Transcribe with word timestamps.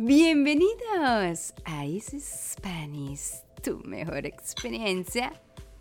Bienvenidos 0.00 1.52
a 1.64 1.84
Easy 1.84 2.20
Spanish, 2.20 3.42
tu 3.64 3.80
mejor 3.80 4.26
experiencia 4.26 5.32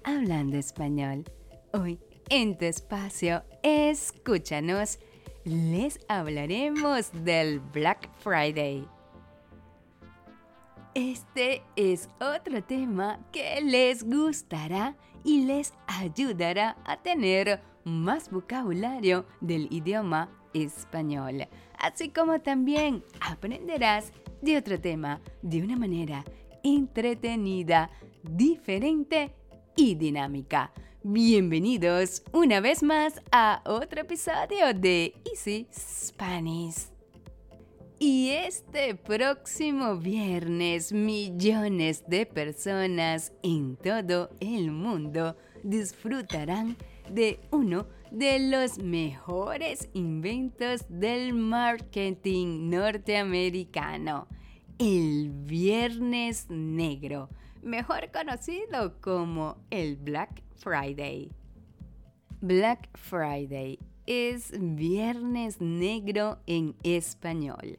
hablando 0.03 0.57
español. 0.57 1.23
Hoy 1.71 1.99
en 2.29 2.57
tu 2.57 2.65
espacio, 2.65 3.43
escúchanos, 3.61 4.97
les 5.45 5.99
hablaremos 6.07 7.11
del 7.23 7.59
Black 7.59 8.09
Friday. 8.17 8.87
Este 10.95 11.61
es 11.75 12.09
otro 12.19 12.63
tema 12.63 13.19
que 13.31 13.61
les 13.61 14.03
gustará 14.03 14.95
y 15.23 15.45
les 15.45 15.75
ayudará 15.85 16.75
a 16.85 16.97
tener 17.03 17.61
más 17.83 18.31
vocabulario 18.31 19.27
del 19.41 19.71
idioma 19.71 20.31
español, 20.63 21.47
así 21.77 22.09
como 22.09 22.39
también 22.41 23.03
aprenderás 23.19 24.11
de 24.41 24.57
otro 24.57 24.79
tema 24.79 25.21
de 25.41 25.61
una 25.61 25.75
manera 25.75 26.23
entretenida, 26.63 27.89
diferente 28.23 29.33
y 29.75 29.95
dinámica. 29.95 30.71
Bienvenidos 31.03 32.23
una 32.33 32.59
vez 32.59 32.83
más 32.83 33.21
a 33.31 33.61
otro 33.65 34.01
episodio 34.01 34.73
de 34.75 35.13
Easy 35.31 35.67
Spanish. 35.71 36.89
Y 37.99 38.29
este 38.29 38.93
próximo 38.93 39.97
viernes 39.97 40.91
millones 40.93 42.03
de 42.07 42.25
personas 42.27 43.33
en 43.41 43.75
todo 43.77 44.29
el 44.39 44.71
mundo 44.71 45.35
disfrutarán 45.63 46.77
de 47.09 47.39
uno 47.51 47.87
de 48.11 48.39
los 48.39 48.79
mejores 48.79 49.89
inventos 49.93 50.85
del 50.89 51.33
marketing 51.33 52.69
norteamericano, 52.69 54.27
el 54.77 55.31
Viernes 55.31 56.47
Negro, 56.49 57.29
mejor 57.61 58.11
conocido 58.11 58.99
como 59.01 59.57
el 59.69 59.97
Black 59.97 60.43
Friday. 60.55 61.31
Black 62.41 62.89
Friday 62.97 63.79
es 64.05 64.51
Viernes 64.57 65.59
Negro 65.59 66.39
en 66.45 66.75
español. 66.83 67.77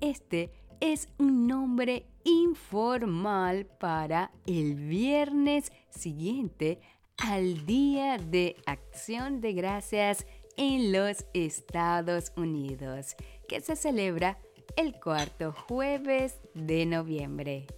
Este 0.00 0.50
es 0.80 1.08
un 1.18 1.46
nombre 1.46 2.06
informal 2.24 3.66
para 3.66 4.32
el 4.46 4.74
viernes 4.74 5.72
siguiente 5.90 6.80
al 7.22 7.64
Día 7.66 8.18
de 8.18 8.56
Acción 8.66 9.40
de 9.40 9.52
Gracias 9.52 10.26
en 10.56 10.90
los 10.90 11.24
Estados 11.34 12.32
Unidos, 12.36 13.14
que 13.48 13.60
se 13.60 13.76
celebra 13.76 14.40
el 14.76 14.98
cuarto 14.98 15.52
jueves 15.52 16.40
de 16.54 16.84
noviembre. 16.84 17.68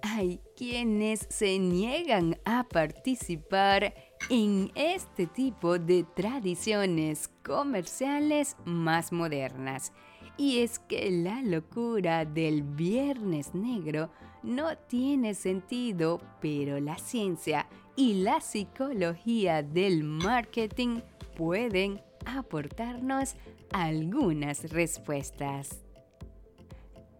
Hay 0.00 0.40
quienes 0.56 1.26
se 1.28 1.58
niegan 1.58 2.38
a 2.46 2.64
participar 2.64 3.94
en 4.30 4.72
este 4.74 5.26
tipo 5.26 5.78
de 5.78 6.04
tradiciones 6.04 7.28
comerciales 7.44 8.56
más 8.64 9.12
modernas. 9.12 9.92
Y 10.38 10.60
es 10.60 10.78
que 10.78 11.10
la 11.10 11.42
locura 11.42 12.24
del 12.24 12.62
Viernes 12.62 13.54
Negro 13.54 14.10
no 14.42 14.76
tiene 14.76 15.34
sentido, 15.34 16.20
pero 16.40 16.80
la 16.80 16.96
ciencia 16.98 17.66
y 17.96 18.14
la 18.14 18.40
psicología 18.40 19.62
del 19.62 20.04
marketing 20.04 21.00
pueden 21.36 22.00
aportarnos 22.26 23.36
algunas 23.72 24.70
respuestas. 24.70 25.82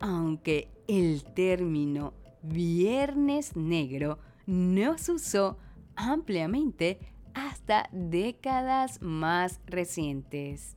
Aunque 0.00 0.68
el 0.88 1.22
término 1.22 2.14
Viernes 2.42 3.54
Negro 3.54 4.18
no 4.46 4.98
se 4.98 5.12
usó 5.12 5.58
ampliamente 5.94 6.98
hasta 7.34 7.88
décadas 7.92 9.00
más 9.02 9.60
recientes. 9.66 10.76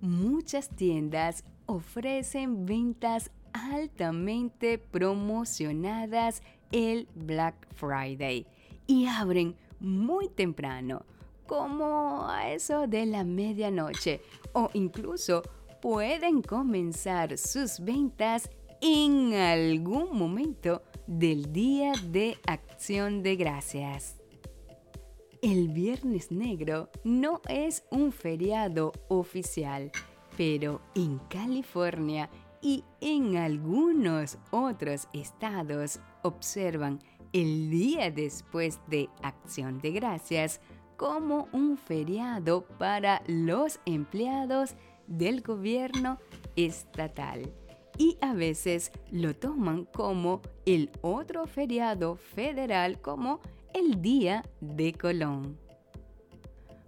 Muchas 0.00 0.68
tiendas 0.68 1.44
ofrecen 1.66 2.66
ventas 2.66 3.30
altamente 3.52 4.78
promocionadas 4.78 6.42
el 6.72 7.08
Black 7.14 7.66
Friday 7.74 8.46
y 8.86 9.06
abren 9.06 9.56
muy 9.80 10.28
temprano, 10.28 11.04
como 11.46 12.28
a 12.28 12.52
eso 12.52 12.86
de 12.86 13.06
la 13.06 13.24
medianoche, 13.24 14.20
o 14.52 14.70
incluso 14.74 15.42
pueden 15.80 16.42
comenzar 16.42 17.36
sus 17.38 17.80
ventas 17.80 18.50
en 18.80 19.34
algún 19.34 20.16
momento 20.16 20.82
del 21.06 21.52
Día 21.52 21.92
de 22.08 22.38
Acción 22.46 23.22
de 23.22 23.36
Gracias. 23.36 24.16
El 25.42 25.68
Viernes 25.68 26.30
Negro 26.30 26.90
no 27.02 27.40
es 27.48 27.84
un 27.90 28.12
feriado 28.12 28.92
oficial, 29.08 29.90
pero 30.36 30.82
en 30.94 31.18
California 31.30 32.28
y 32.62 32.84
en 33.00 33.36
algunos 33.36 34.38
otros 34.50 35.08
estados 35.14 35.98
observan 36.22 37.00
el 37.32 37.70
día 37.70 38.10
después 38.10 38.80
de 38.88 39.08
Acción 39.22 39.80
de 39.80 39.92
Gracias 39.92 40.60
como 40.96 41.48
un 41.52 41.78
feriado 41.78 42.66
para 42.78 43.22
los 43.26 43.80
empleados 43.86 44.74
del 45.10 45.42
gobierno 45.42 46.18
estatal 46.56 47.52
y 47.98 48.16
a 48.22 48.32
veces 48.32 48.92
lo 49.10 49.36
toman 49.36 49.84
como 49.84 50.40
el 50.64 50.90
otro 51.02 51.46
feriado 51.46 52.16
federal 52.16 52.98
como 53.02 53.40
el 53.74 54.00
Día 54.00 54.42
de 54.62 54.94
Colón. 54.94 55.58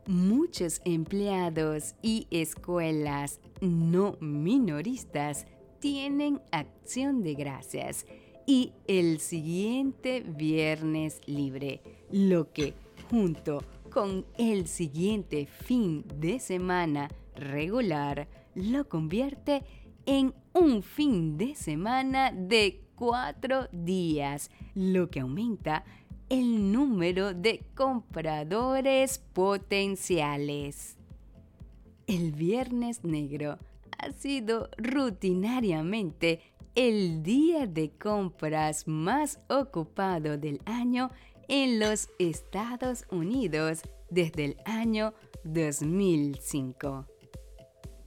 Muchos 0.06 0.80
empleados 0.84 1.94
y 2.00 2.26
escuelas 2.30 3.40
no 3.60 4.16
minoristas 4.20 5.46
tienen 5.80 6.40
acción 6.50 7.22
de 7.22 7.34
gracias 7.34 8.06
y 8.46 8.72
el 8.86 9.20
siguiente 9.20 10.20
viernes 10.20 11.20
libre, 11.26 11.82
lo 12.10 12.52
que 12.52 12.74
junto 13.10 13.62
con 13.90 14.24
el 14.38 14.66
siguiente 14.66 15.46
fin 15.46 16.04
de 16.18 16.40
semana 16.40 17.08
regular 17.34 18.28
lo 18.54 18.88
convierte 18.88 19.62
en 20.06 20.34
un 20.52 20.82
fin 20.82 21.38
de 21.38 21.54
semana 21.54 22.32
de 22.32 22.82
cuatro 22.94 23.68
días, 23.72 24.50
lo 24.74 25.10
que 25.10 25.20
aumenta 25.20 25.84
el 26.28 26.72
número 26.72 27.34
de 27.34 27.64
compradores 27.74 29.18
potenciales. 29.18 30.96
El 32.06 32.32
Viernes 32.32 33.04
Negro 33.04 33.58
ha 33.98 34.12
sido 34.12 34.70
rutinariamente 34.76 36.40
el 36.74 37.22
día 37.22 37.66
de 37.66 37.90
compras 37.90 38.88
más 38.88 39.38
ocupado 39.48 40.38
del 40.38 40.60
año 40.64 41.10
en 41.48 41.78
los 41.78 42.08
Estados 42.18 43.04
Unidos 43.10 43.82
desde 44.08 44.44
el 44.46 44.56
año 44.64 45.12
2005. 45.44 47.11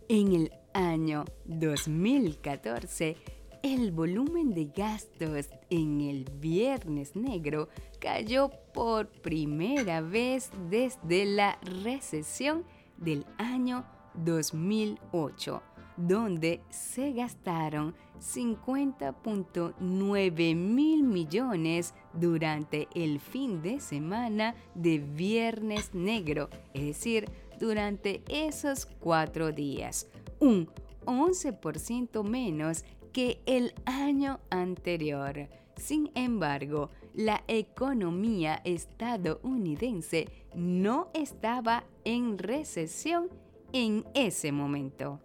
En 0.08 0.34
el 0.34 0.52
año 0.76 1.26
2014, 1.46 3.18
el 3.64 3.92
volumen 3.92 4.54
de 4.54 4.66
gastos 4.66 5.50
en 5.72 6.00
el 6.00 6.26
Viernes 6.40 7.16
Negro 7.16 7.70
cayó 8.00 8.52
por 8.72 9.08
primera 9.08 10.02
vez 10.02 10.52
desde 10.70 11.26
la 11.26 11.58
recesión 11.64 12.66
del 12.98 13.26
año 13.40 13.84
2008 14.14 15.64
donde 15.98 16.62
se 16.70 17.12
gastaron 17.14 17.96
50.9 18.20 20.56
mil 20.56 21.04
millones 21.04 21.94
durante 22.14 22.88
el 22.94 23.20
fin 23.20 23.62
de 23.62 23.80
semana 23.80 24.56
de 24.74 24.98
Viernes 25.00 25.94
Negro, 25.94 26.50
es 26.74 26.86
decir, 26.86 27.30
durante 27.60 28.24
esos 28.30 28.86
cuatro 28.86 29.52
días, 29.52 30.08
un 30.40 30.70
11% 31.06 32.24
menos 32.24 32.84
que 33.14 33.42
el 33.46 33.74
año 33.86 34.40
anterior. 34.50 35.48
Sin 35.78 36.12
embargo, 36.16 36.90
la 37.14 37.44
economía 37.48 38.62
estadounidense 38.64 40.28
no 40.54 41.10
estaba 41.14 41.86
en 42.04 42.38
recesión 42.38 43.30
en 43.74 44.06
ese 44.14 44.52
momento. 44.52 45.20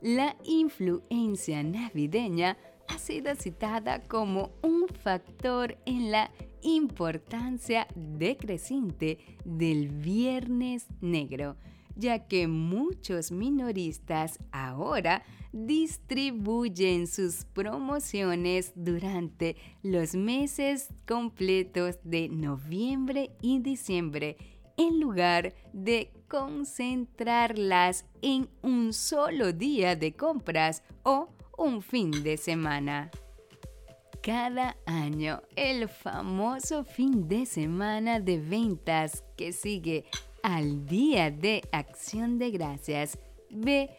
La 0.00 0.36
influencia 0.44 1.62
navideña 1.62 2.56
ha 2.88 2.98
sido 2.98 3.34
citada 3.34 4.02
como 4.02 4.52
un 4.62 4.86
factor 4.88 5.76
en 5.86 6.10
la 6.10 6.30
importancia 6.62 7.86
decreciente 7.94 9.18
del 9.44 9.88
Viernes 9.88 10.86
Negro, 11.00 11.56
ya 11.96 12.26
que 12.26 12.48
muchos 12.48 13.30
minoristas 13.30 14.38
ahora 14.50 15.22
distribuyen 15.52 17.06
sus 17.06 17.44
promociones 17.44 18.72
durante 18.74 19.56
los 19.82 20.14
meses 20.14 20.88
completos 21.06 21.98
de 22.02 22.28
noviembre 22.28 23.30
y 23.40 23.60
diciembre 23.60 24.36
en 24.76 24.98
lugar 24.98 25.54
de 25.72 26.12
concentrarlas 26.26 28.06
en 28.22 28.48
un 28.62 28.92
solo 28.92 29.52
día 29.52 29.94
de 29.94 30.14
compras 30.14 30.82
o 31.04 31.28
un 31.58 31.82
fin 31.82 32.10
de 32.22 32.36
semana. 32.36 33.10
Cada 34.22 34.76
año, 34.86 35.42
el 35.54 35.88
famoso 35.88 36.84
fin 36.84 37.28
de 37.28 37.44
semana 37.46 38.20
de 38.20 38.38
ventas 38.38 39.22
que 39.36 39.52
sigue 39.52 40.06
al 40.42 40.86
Día 40.86 41.30
de 41.30 41.62
Acción 41.72 42.38
de 42.38 42.50
Gracias 42.50 43.18
ve 43.50 43.90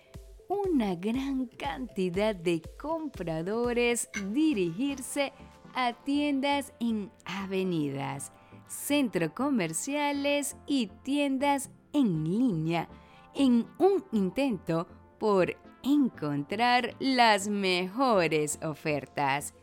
una 0.47 0.95
gran 0.95 1.47
cantidad 1.47 2.35
de 2.35 2.61
compradores 2.79 4.09
dirigirse 4.31 5.33
a 5.73 5.93
tiendas 5.93 6.73
en 6.79 7.11
avenidas, 7.25 8.31
centros 8.67 9.31
comerciales 9.31 10.55
y 10.65 10.87
tiendas 11.03 11.69
en 11.93 12.23
línea 12.23 12.89
en 13.35 13.67
un 13.77 14.03
intento 14.11 14.87
por 15.19 15.55
encontrar 15.85 16.95
las 16.99 17.47
mejores 17.47 18.59
ofertas. 18.63 19.53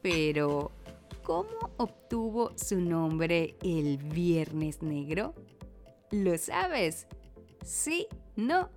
Pero, 0.00 0.70
¿cómo 1.22 1.70
obtuvo 1.76 2.52
su 2.56 2.80
nombre 2.80 3.56
el 3.62 3.98
Viernes 3.98 4.82
Negro? 4.82 5.34
¿Lo 6.10 6.38
sabes? 6.38 7.06
¿Sí? 7.64 8.06
¿No? 8.36 8.70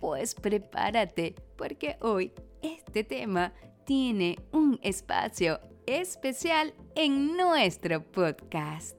Pues 0.00 0.34
prepárate, 0.34 1.34
porque 1.56 1.96
hoy 2.00 2.32
este 2.62 3.04
tema 3.04 3.52
tiene 3.84 4.38
un 4.52 4.78
espacio 4.82 5.60
especial 5.86 6.74
en 6.94 7.36
nuestro 7.36 8.02
podcast. 8.02 8.96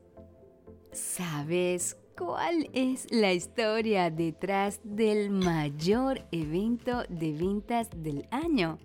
¿Sabes 0.92 1.98
¿Cuál 2.19 2.69
es 2.74 3.10
la 3.12 3.31
historia 3.31 4.12
detrás 4.12 4.81
del 4.83 5.30
mayor 5.30 6.27
evento 6.33 7.04
de 7.07 7.31
ventas 7.31 7.89
del 7.95 8.27
año? 8.30 8.77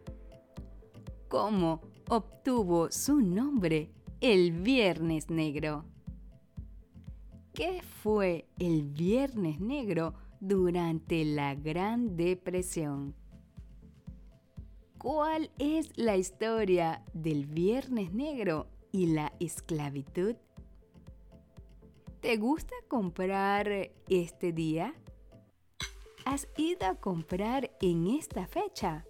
¿Cómo 1.27 1.81
obtuvo 2.09 2.93
su 2.93 3.21
nombre 3.21 3.91
el 4.21 4.53
Viernes 4.53 5.31
Negro? 5.31 5.85
¿Qué 7.53 7.83
fue 7.83 8.47
el 8.61 8.85
Viernes 8.85 9.59
Negro 9.59 10.15
durante 10.39 11.25
la 11.25 11.57
Gran 11.57 12.17
Depresión? 12.17 13.17
¿Cuál 14.97 15.51
es 15.59 15.91
la 15.97 16.17
historia 16.17 17.03
del 17.13 17.47
Viernes 17.47 18.13
Negro 18.13 18.69
y 18.93 19.07
la 19.07 19.33
esclavitud? 19.41 20.37
¿Te 22.25 22.39
gusta 22.39 22.75
comprar 22.89 23.69
este 24.09 24.53
día? 24.55 24.95
¿Has 26.25 26.49
ido 26.57 26.87
a 26.87 26.95
comprar 26.95 27.71
en 27.83 28.07
esta 28.07 28.47
fecha? 28.47 29.05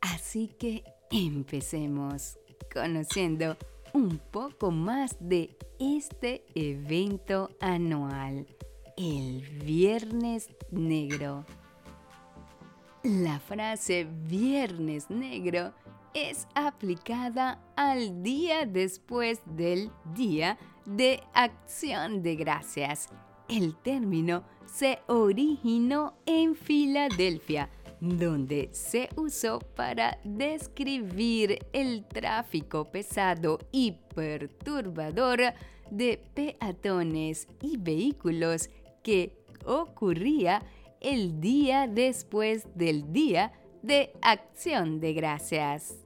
Así 0.00 0.48
que 0.48 0.82
empecemos 1.12 2.40
conociendo 2.72 3.56
un 3.92 4.18
poco 4.32 4.72
más 4.72 5.16
de 5.20 5.56
este 5.78 6.44
evento 6.56 7.50
anual, 7.60 8.48
el 8.96 9.42
Viernes 9.64 10.48
Negro. 10.72 11.46
La 13.04 13.38
frase 13.38 14.08
Viernes 14.24 15.08
Negro 15.08 15.72
es 16.14 16.48
aplicada 16.56 17.62
al 17.76 18.24
día 18.24 18.66
después 18.66 19.40
del 19.46 19.92
día 20.16 20.58
de 20.86 21.22
acción 21.32 22.22
de 22.22 22.36
gracias. 22.36 23.08
El 23.48 23.76
término 23.76 24.44
se 24.66 24.98
originó 25.06 26.14
en 26.26 26.54
Filadelfia, 26.54 27.70
donde 28.00 28.68
se 28.72 29.08
usó 29.16 29.58
para 29.58 30.18
describir 30.24 31.58
el 31.72 32.04
tráfico 32.06 32.90
pesado 32.90 33.58
y 33.70 33.92
perturbador 34.14 35.40
de 35.90 36.20
peatones 36.34 37.48
y 37.62 37.76
vehículos 37.76 38.68
que 39.02 39.36
ocurría 39.64 40.62
el 41.00 41.40
día 41.40 41.86
después 41.86 42.66
del 42.74 43.12
día 43.12 43.52
de 43.82 44.12
acción 44.22 45.00
de 45.00 45.12
gracias. 45.12 46.03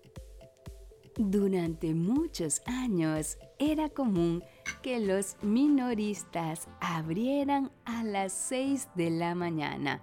Durante 1.17 1.95
muchos 1.95 2.63
años 2.67 3.37
era 3.59 3.91
común 3.91 4.43
que 4.83 4.99
los 4.99 5.37
minoristas 5.43 6.67
abrieran 6.81 7.71
a 7.85 8.03
las 8.03 8.33
6 8.33 8.89
de 8.95 9.11
la 9.11 9.35
mañana, 9.35 10.03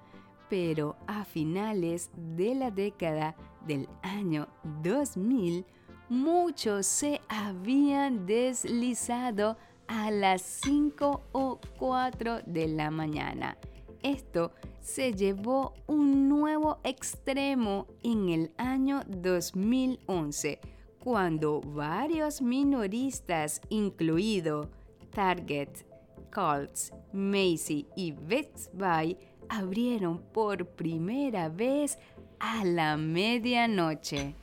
pero 0.49 0.95
a 1.07 1.25
finales 1.25 2.11
de 2.15 2.53
la 2.53 2.69
década 2.69 3.35
del 3.65 3.87
año 4.01 4.47
2000, 4.83 5.65
muchos 6.09 6.85
se 6.85 7.21
habían 7.27 8.25
deslizado 8.25 9.57
a 9.87 10.11
las 10.11 10.41
5 10.41 11.21
o 11.31 11.59
4 11.77 12.41
de 12.45 12.67
la 12.67 12.91
mañana. 12.91 13.57
Esto 14.01 14.51
se 14.81 15.13
llevó 15.13 15.73
un 15.87 16.29
nuevo 16.29 16.79
extremo 16.83 17.87
en 18.03 18.29
el 18.29 18.51
año 18.57 19.01
2011, 19.07 20.59
cuando 20.99 21.61
varios 21.61 22.41
minoristas, 22.41 23.61
incluido 23.69 24.69
Target, 25.11 25.69
Colts, 26.31 26.93
Macy 27.11 27.87
y 27.95 28.11
Best 28.11 28.73
Buy, 28.73 29.17
abrieron 29.49 30.19
por 30.31 30.65
primera 30.65 31.49
vez 31.49 31.97
a 32.39 32.63
la 32.65 32.97
medianoche. 32.97 34.33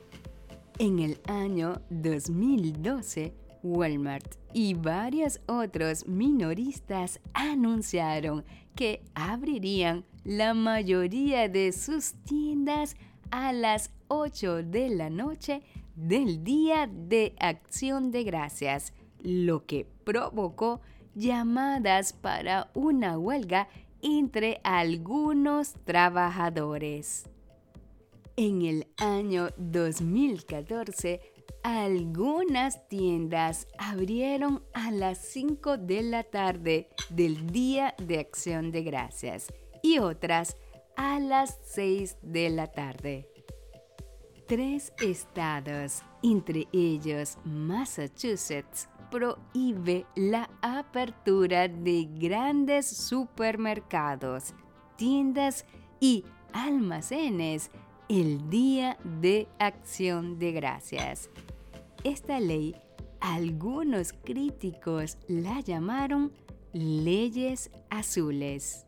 En 0.79 0.99
el 0.99 1.19
año 1.27 1.81
2012, 1.89 3.33
Walmart 3.63 4.35
y 4.53 4.75
varios 4.75 5.39
otros 5.47 6.07
minoristas 6.07 7.19
anunciaron 7.33 8.45
que 8.75 9.01
abrirían 9.15 10.05
la 10.23 10.53
mayoría 10.53 11.49
de 11.49 11.71
sus 11.71 12.13
tiendas 12.25 12.95
a 13.31 13.51
las 13.53 13.91
8 14.07 14.63
de 14.63 14.89
la 14.89 15.09
noche 15.09 15.63
del 15.95 16.43
Día 16.43 16.87
de 16.87 17.35
Acción 17.39 18.11
de 18.11 18.23
Gracias, 18.23 18.93
lo 19.21 19.65
que 19.65 19.87
provocó 20.03 20.81
llamadas 21.15 22.13
para 22.13 22.69
una 22.75 23.17
huelga 23.17 23.67
entre 24.01 24.61
algunos 24.63 25.73
trabajadores. 25.85 27.27
En 28.39 28.61
el 28.61 28.85
año 28.97 29.49
2014, 29.57 31.21
algunas 31.63 32.87
tiendas 32.87 33.67
abrieron 33.79 34.63
a 34.75 34.91
las 34.91 35.17
5 35.17 35.79
de 35.79 36.03
la 36.03 36.21
tarde 36.21 36.87
del 37.09 37.47
Día 37.47 37.95
de 37.97 38.19
Acción 38.19 38.71
de 38.71 38.83
Gracias 38.83 39.47
y 39.81 39.97
otras 39.97 40.55
a 40.95 41.19
las 41.19 41.57
6 41.63 42.17
de 42.21 42.51
la 42.51 42.67
tarde. 42.67 43.27
Tres 44.47 44.93
estados, 45.01 46.03
entre 46.21 46.67
ellos 46.71 47.39
Massachusetts, 47.43 48.87
prohíbe 49.09 50.05
la 50.15 50.47
apertura 50.61 51.67
de 51.67 52.07
grandes 52.07 52.85
supermercados, 52.85 54.53
tiendas 54.95 55.65
y 55.99 56.23
almacenes 56.53 57.71
el 58.09 58.49
Día 58.49 58.97
de 59.03 59.47
Acción 59.59 60.39
de 60.39 60.53
Gracias. 60.53 61.29
Esta 62.03 62.39
ley, 62.39 62.75
algunos 63.19 64.13
críticos 64.13 65.17
la 65.27 65.59
llamaron 65.59 66.31
leyes 66.71 67.69
azules. 67.89 68.85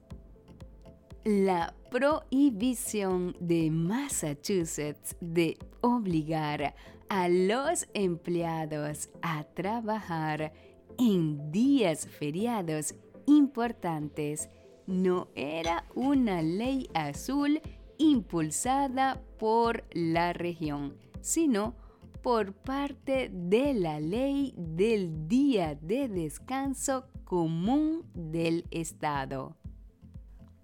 La 1.26 1.76
prohibición 1.92 3.36
de 3.42 3.70
Massachusetts 3.72 5.18
de 5.20 5.58
obligar 5.82 6.76
a 7.10 7.28
los 7.28 7.88
empleados 7.94 9.10
a 9.22 9.44
trabajar 9.44 10.54
en 10.98 11.52
días 11.52 12.08
feriados 12.08 12.96
importantes 13.26 14.50
no 14.88 15.28
era 15.36 15.86
una 15.94 16.42
ley 16.42 16.90
azul 16.94 17.62
impulsada 18.00 19.22
por 19.38 19.84
la 19.92 20.34
región, 20.34 20.98
sino 21.22 21.76
por 22.24 22.54
parte 22.54 23.30
de 23.32 23.74
la 23.76 24.00
ley 24.00 24.54
del 24.58 25.28
día 25.28 25.76
de 25.76 26.08
descanso 26.08 27.06
común 27.24 28.04
del 28.14 28.66
Estado. 28.72 29.56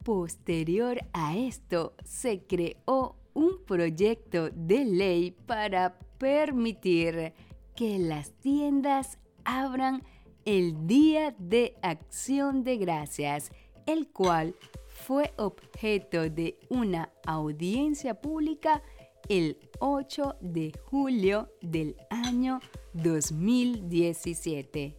Posterior 0.04 1.00
a 1.14 1.38
esto, 1.38 1.94
se 2.04 2.44
creó 2.46 3.18
un 3.34 3.64
proyecto 3.66 4.50
de 4.50 4.86
ley 4.86 5.32
para 5.32 6.00
permitir 6.18 7.34
que 7.76 8.00
las 8.00 8.32
tiendas 8.32 9.20
abran 9.44 10.04
el 10.46 10.88
Día 10.88 11.36
de 11.38 11.76
Acción 11.82 12.64
de 12.64 12.78
Gracias, 12.78 13.52
el 13.86 14.08
cual 14.10 14.56
fue 15.06 15.34
objeto 15.38 16.30
de 16.32 16.58
una 16.70 17.12
audiencia 17.28 18.20
pública 18.20 18.82
el 19.30 19.56
8 19.80 20.38
de 20.42 20.74
julio 20.90 21.52
del 21.62 21.96
año 22.10 22.60
2017. 22.94 24.98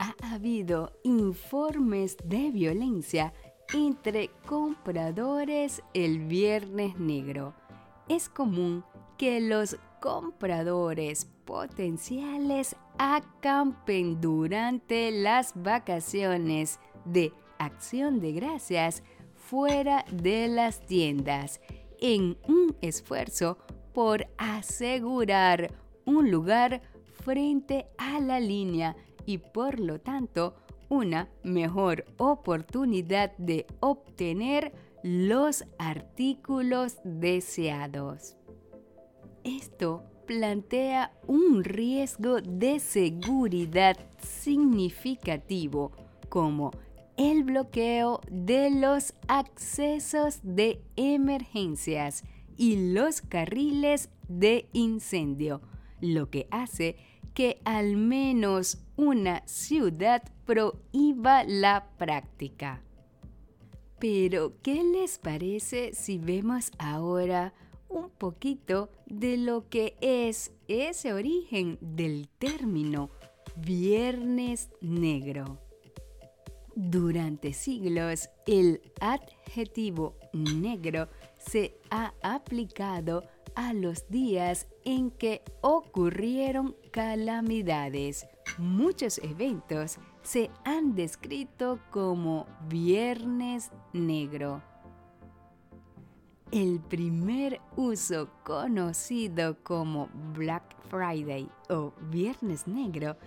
Ha 0.00 0.34
habido 0.34 0.92
informes 1.04 2.16
de 2.24 2.50
violencia 2.50 3.32
entre 3.72 4.30
compradores 4.46 5.80
el 5.94 6.18
viernes 6.18 6.98
negro. 6.98 7.54
Es 8.08 8.28
común 8.28 8.84
que 9.16 9.40
los 9.40 9.76
compradores 10.00 11.26
potenciales 11.44 12.74
acampen 12.98 14.20
durante 14.20 15.12
las 15.12 15.52
vacaciones 15.54 16.80
de 17.04 17.32
acción 17.60 18.18
de 18.18 18.32
gracias 18.32 19.04
fuera 19.34 20.04
de 20.10 20.48
las 20.48 20.84
tiendas 20.86 21.60
en 22.00 22.36
un 22.48 22.76
esfuerzo 22.80 23.58
por 23.92 24.26
asegurar 24.38 25.72
un 26.04 26.30
lugar 26.30 26.82
frente 27.24 27.86
a 27.98 28.20
la 28.20 28.40
línea 28.40 28.96
y 29.26 29.38
por 29.38 29.78
lo 29.78 30.00
tanto 30.00 30.54
una 30.88 31.28
mejor 31.42 32.04
oportunidad 32.16 33.36
de 33.38 33.66
obtener 33.80 34.72
los 35.02 35.64
artículos 35.78 36.96
deseados. 37.04 38.36
Esto 39.44 40.02
plantea 40.26 41.12
un 41.26 41.64
riesgo 41.64 42.40
de 42.40 42.78
seguridad 42.80 43.96
significativo 44.18 45.92
como 46.28 46.70
el 47.20 47.44
bloqueo 47.44 48.22
de 48.30 48.70
los 48.70 49.12
accesos 49.28 50.40
de 50.42 50.80
emergencias 50.96 52.24
y 52.56 52.94
los 52.94 53.20
carriles 53.20 54.08
de 54.28 54.70
incendio, 54.72 55.60
lo 56.00 56.30
que 56.30 56.48
hace 56.50 56.96
que 57.34 57.60
al 57.66 57.98
menos 57.98 58.78
una 58.96 59.42
ciudad 59.46 60.22
prohíba 60.46 61.44
la 61.44 61.90
práctica. 61.98 62.82
Pero, 63.98 64.54
¿qué 64.62 64.82
les 64.82 65.18
parece 65.18 65.92
si 65.92 66.16
vemos 66.16 66.72
ahora 66.78 67.52
un 67.90 68.08
poquito 68.08 68.88
de 69.04 69.36
lo 69.36 69.68
que 69.68 69.94
es 70.00 70.52
ese 70.68 71.12
origen 71.12 71.76
del 71.82 72.30
término 72.38 73.10
Viernes 73.56 74.70
Negro? 74.80 75.69
Durante 76.82 77.52
siglos, 77.52 78.30
el 78.46 78.80
adjetivo 79.02 80.16
negro 80.32 81.08
se 81.36 81.76
ha 81.90 82.14
aplicado 82.22 83.22
a 83.54 83.74
los 83.74 84.08
días 84.08 84.66
en 84.86 85.10
que 85.10 85.42
ocurrieron 85.60 86.74
calamidades. 86.90 88.26
Muchos 88.56 89.18
eventos 89.18 89.98
se 90.22 90.50
han 90.64 90.94
descrito 90.94 91.80
como 91.90 92.46
Viernes 92.70 93.70
Negro. 93.92 94.62
El 96.50 96.80
primer 96.80 97.60
uso 97.76 98.30
conocido 98.42 99.62
como 99.62 100.08
Black 100.34 100.74
Friday 100.88 101.46
o 101.68 101.92
Viernes 102.10 102.66
Negro 102.66 103.18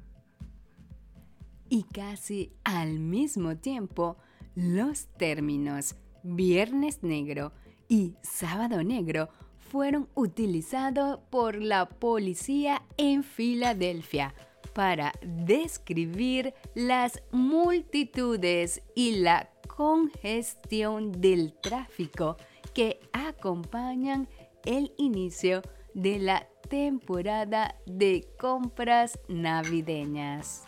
Y 1.68 1.82
casi 1.82 2.50
al 2.64 2.98
mismo 2.98 3.58
tiempo, 3.58 4.16
los 4.54 5.06
términos 5.18 5.96
Viernes 6.22 7.02
Negro 7.02 7.52
y 7.86 8.14
Sábado 8.22 8.82
Negro 8.82 9.28
fueron 9.58 10.08
utilizados 10.14 11.20
por 11.28 11.56
la 11.56 11.90
policía 11.90 12.80
en 12.96 13.22
Filadelfia 13.22 14.34
para 14.72 15.12
describir 15.20 16.54
las 16.74 17.22
multitudes 17.32 18.82
y 18.94 19.16
la 19.16 19.50
congestión 19.80 21.22
del 21.22 21.54
tráfico 21.54 22.36
que 22.74 23.00
acompañan 23.14 24.28
el 24.66 24.92
inicio 24.98 25.62
de 25.94 26.18
la 26.18 26.46
temporada 26.68 27.76
de 27.86 28.28
compras 28.38 29.18
navideñas. 29.26 30.64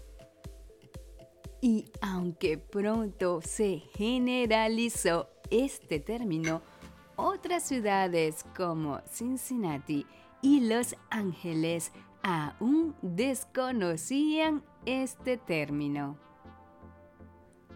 Y 1.64 1.86
aunque 2.02 2.58
pronto 2.58 3.40
se 3.42 3.84
generalizó 3.96 5.30
este 5.50 6.02
término, 6.02 6.62
otras 7.16 7.64
ciudades 7.64 8.44
como 8.54 9.00
Cincinnati 9.10 10.06
y 10.42 10.68
Los 10.68 10.94
Ángeles 11.10 11.94
aún 12.22 12.94
desconocían 13.02 14.62
este 14.86 15.38
término. 15.38 16.18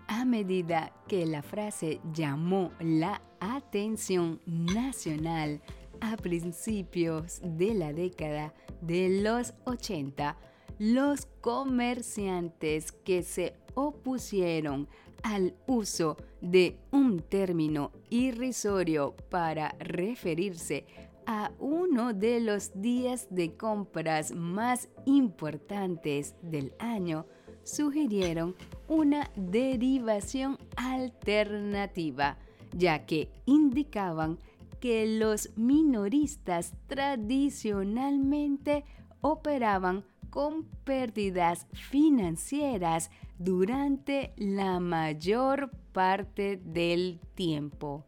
A 0.10 0.26
medida 0.26 0.92
que 1.08 1.26
la 1.26 1.42
frase 1.42 2.02
llamó 2.12 2.74
la 2.82 3.22
atención 3.40 4.42
nacional 4.46 5.62
a 6.02 6.18
principios 6.18 7.40
de 7.42 7.74
la 7.74 7.94
década 7.94 8.54
de 8.82 9.22
los 9.22 9.54
80, 9.64 10.36
los 10.78 11.26
comerciantes 11.40 12.92
que 12.92 13.24
se 13.24 13.56
opusieron 13.78 14.88
al 15.22 15.54
uso 15.68 16.18
de 16.42 16.80
un 16.92 17.20
término 17.20 17.92
irrisorio 18.10 19.16
para 19.30 19.76
referirse 19.80 20.88
a 21.28 21.52
uno 21.60 22.14
de 22.14 22.40
los 22.40 22.72
días 22.82 23.28
de 23.30 23.56
compras 23.56 24.32
más 24.34 24.90
importantes 25.06 26.34
del 26.42 26.74
año, 26.80 27.28
sugirieron 27.62 28.56
una 28.88 29.30
derivación 29.36 30.58
alternativa, 30.76 32.40
ya 32.76 33.06
que 33.06 33.30
indicaban 33.46 34.40
que 34.80 35.06
los 35.20 35.56
minoristas 35.56 36.74
tradicionalmente 36.88 38.86
operaban 39.22 40.04
con 40.32 40.64
pérdidas 40.84 41.68
financieras 41.74 43.12
durante 43.38 44.34
la 44.38 44.80
mayor 44.80 45.72
parte 45.92 46.58
del 46.58 47.20
tiempo. 47.36 48.06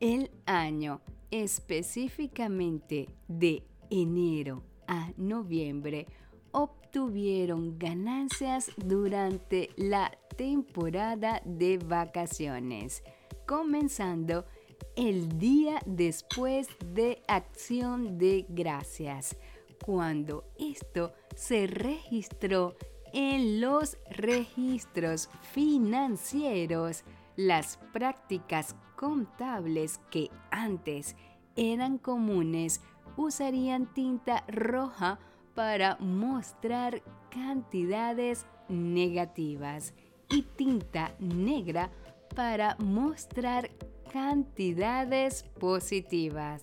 El 0.00 0.30
año 0.46 1.00
específicamente 1.30 3.08
de 3.28 3.64
enero 3.90 4.62
a 4.86 5.10
noviembre 5.16 6.06
obtuvieron 6.52 7.78
ganancias 7.78 8.70
durante 8.76 9.70
la 9.76 10.12
temporada 10.36 11.40
de 11.44 11.78
vacaciones, 11.78 13.02
comenzando 13.46 14.44
el 14.96 15.38
día 15.38 15.80
después 15.86 16.68
de 16.84 17.22
Acción 17.28 18.18
de 18.18 18.44
Gracias, 18.48 19.36
cuando 19.84 20.44
esto 20.58 21.12
se 21.34 21.66
registró 21.66 22.76
en 23.12 23.60
los 23.60 23.98
registros 24.10 25.28
financieros, 25.52 27.04
las 27.36 27.78
prácticas 27.92 28.76
contables 28.96 30.00
que 30.10 30.30
antes 30.50 31.16
eran 31.56 31.98
comunes 31.98 32.80
usarían 33.16 33.92
tinta 33.92 34.44
roja 34.48 35.18
para 35.54 35.96
mostrar 35.96 37.02
cantidades 37.30 38.46
negativas 38.68 39.94
y 40.30 40.42
tinta 40.42 41.14
negra 41.18 41.90
para 42.34 42.76
mostrar 42.78 43.70
cantidades 44.12 45.44
positivas. 45.58 46.62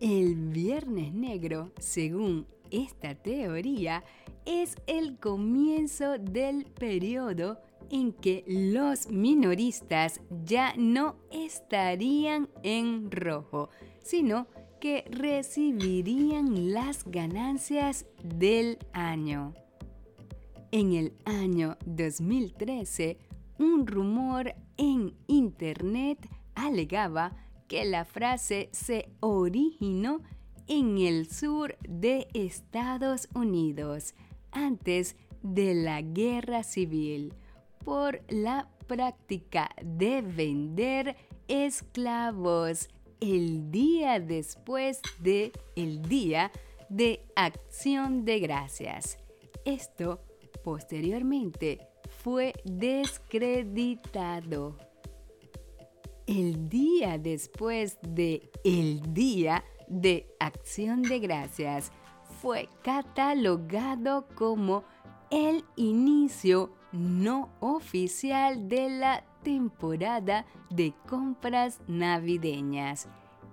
El 0.00 0.36
viernes 0.36 1.12
negro, 1.12 1.72
según 1.78 2.46
esta 2.70 3.14
teoría, 3.14 4.04
es 4.48 4.76
el 4.86 5.18
comienzo 5.18 6.16
del 6.16 6.64
periodo 6.64 7.60
en 7.90 8.14
que 8.14 8.44
los 8.46 9.10
minoristas 9.10 10.22
ya 10.42 10.72
no 10.78 11.16
estarían 11.30 12.48
en 12.62 13.10
rojo, 13.10 13.68
sino 14.02 14.46
que 14.80 15.04
recibirían 15.10 16.72
las 16.72 17.04
ganancias 17.04 18.06
del 18.24 18.78
año. 18.94 19.52
En 20.70 20.94
el 20.94 21.12
año 21.26 21.76
2013, 21.84 23.18
un 23.58 23.86
rumor 23.86 24.54
en 24.78 25.14
Internet 25.26 26.26
alegaba 26.54 27.36
que 27.68 27.84
la 27.84 28.06
frase 28.06 28.70
se 28.72 29.10
originó 29.20 30.22
en 30.68 30.96
el 30.96 31.28
sur 31.28 31.76
de 31.86 32.28
Estados 32.32 33.28
Unidos 33.34 34.14
antes 34.52 35.16
de 35.42 35.74
la 35.74 36.02
guerra 36.02 36.62
civil 36.62 37.34
por 37.84 38.22
la 38.28 38.68
práctica 38.86 39.70
de 39.82 40.22
vender 40.22 41.16
esclavos 41.46 42.88
el 43.20 43.70
día 43.70 44.18
después 44.20 45.02
de 45.20 45.52
el 45.76 46.00
día 46.02 46.50
de 46.88 47.24
acción 47.36 48.24
de 48.24 48.40
gracias. 48.40 49.18
Esto 49.64 50.20
posteriormente 50.62 51.86
fue 52.22 52.52
descreditado. 52.64 54.78
El 56.26 56.68
día 56.68 57.16
después 57.18 57.98
de 58.02 58.50
el 58.64 59.14
día 59.14 59.64
de 59.88 60.26
acción 60.38 61.00
de 61.02 61.18
gracias 61.20 61.90
fue 62.40 62.68
catalogado 62.82 64.26
como 64.34 64.84
el 65.30 65.64
inicio 65.76 66.70
no 66.92 67.50
oficial 67.60 68.68
de 68.68 68.88
la 68.88 69.24
temporada 69.42 70.46
de 70.70 70.94
compras 71.08 71.80
navideñas. 71.86 73.08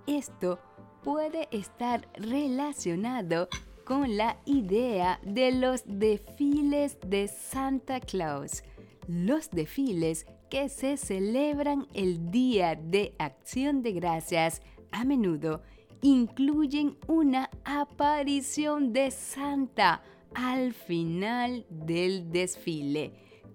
Esto 0.06 0.58
puede 1.02 1.48
estar 1.50 2.08
relacionado 2.14 3.48
con 3.84 4.16
la 4.16 4.38
idea 4.46 5.20
de 5.22 5.52
los 5.52 5.82
desfiles 5.86 6.98
de 7.06 7.28
Santa 7.28 8.00
Claus. 8.00 8.62
Los 9.06 9.50
desfiles 9.50 10.26
que 10.50 10.68
se 10.68 10.96
celebran 10.96 11.86
el 11.94 12.30
Día 12.30 12.74
de 12.74 13.14
Acción 13.18 13.82
de 13.82 13.92
Gracias 13.92 14.62
a 14.90 15.04
menudo 15.04 15.62
incluyen 16.02 16.96
una 17.06 17.50
aparición 17.64 18.92
de 18.92 19.10
Santa 19.10 20.02
al 20.34 20.74
final 20.74 21.64
del 21.70 22.30
desfile, 22.30 23.12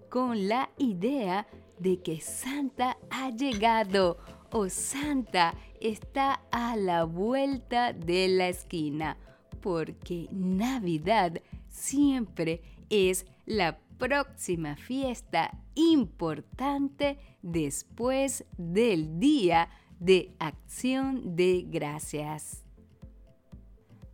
con 0.08 0.48
la 0.48 0.70
idea 0.78 1.46
de 1.78 2.00
que 2.02 2.20
Santa 2.20 2.98
ha 3.10 3.30
llegado 3.30 4.18
o 4.50 4.68
Santa 4.68 5.54
está 5.80 6.42
a 6.50 6.76
la 6.76 7.04
vuelta 7.04 7.92
de 7.92 8.28
la 8.28 8.48
esquina, 8.48 9.16
porque 9.60 10.28
Navidad 10.30 11.40
siempre 11.68 12.62
es 12.90 13.26
la 13.46 13.78
próxima 13.98 14.76
fiesta 14.76 15.56
importante 15.74 17.18
después 17.40 18.44
del 18.56 19.18
día 19.18 19.70
de 20.02 20.34
acción 20.40 21.36
de 21.36 21.64
gracias. 21.68 22.64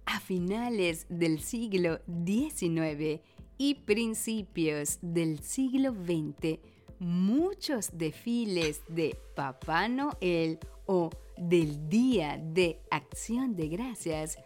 A 0.05 0.21
finales 0.21 1.07
del 1.09 1.41
siglo 1.41 2.01
XIX 2.07 3.23
y 3.57 3.75
principios 3.87 4.99
del 5.01 5.41
siglo 5.41 5.93
XX, 5.93 6.59
muchos 6.99 7.91
desfiles 7.95 8.83
de 8.89 9.19
Papá 9.35 9.89
Noel 9.89 10.59
o 10.85 11.09
del 11.39 11.89
Día 11.89 12.39
de 12.39 12.83
Acción 12.91 13.57
de 13.57 13.69
Gracias 13.69 14.37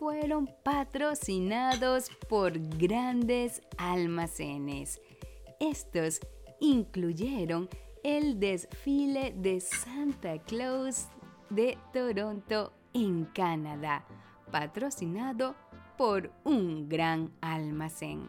fueron 0.00 0.50
patrocinados 0.64 2.10
por 2.28 2.58
grandes 2.76 3.62
almacenes. 3.76 5.00
Estos 5.60 6.18
incluyeron 6.60 7.68
el 8.04 8.38
desfile 8.38 9.34
de 9.36 9.60
Santa 9.60 10.38
Claus 10.38 11.08
de 11.50 11.78
Toronto 11.92 12.72
en 12.92 13.24
Canadá, 13.26 14.04
patrocinado 14.50 15.54
por 15.96 16.30
un 16.44 16.88
gran 16.88 17.32
almacén, 17.40 18.28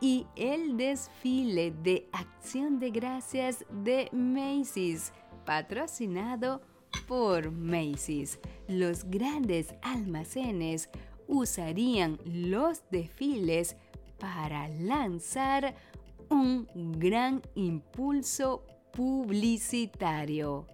y 0.00 0.26
el 0.36 0.76
desfile 0.76 1.72
de 1.82 2.08
Acción 2.12 2.78
de 2.78 2.90
Gracias 2.90 3.64
de 3.70 4.08
Macy's, 4.12 5.12
patrocinado 5.44 6.62
por 7.06 7.50
Macy's. 7.50 8.38
Los 8.68 9.04
grandes 9.04 9.74
almacenes 9.82 10.88
usarían 11.28 12.18
los 12.24 12.82
desfiles 12.90 13.76
para 14.18 14.68
lanzar 14.68 15.74
un 16.28 16.66
gran 16.98 17.42
impulso 17.54 18.64
publicitario. 18.92 20.66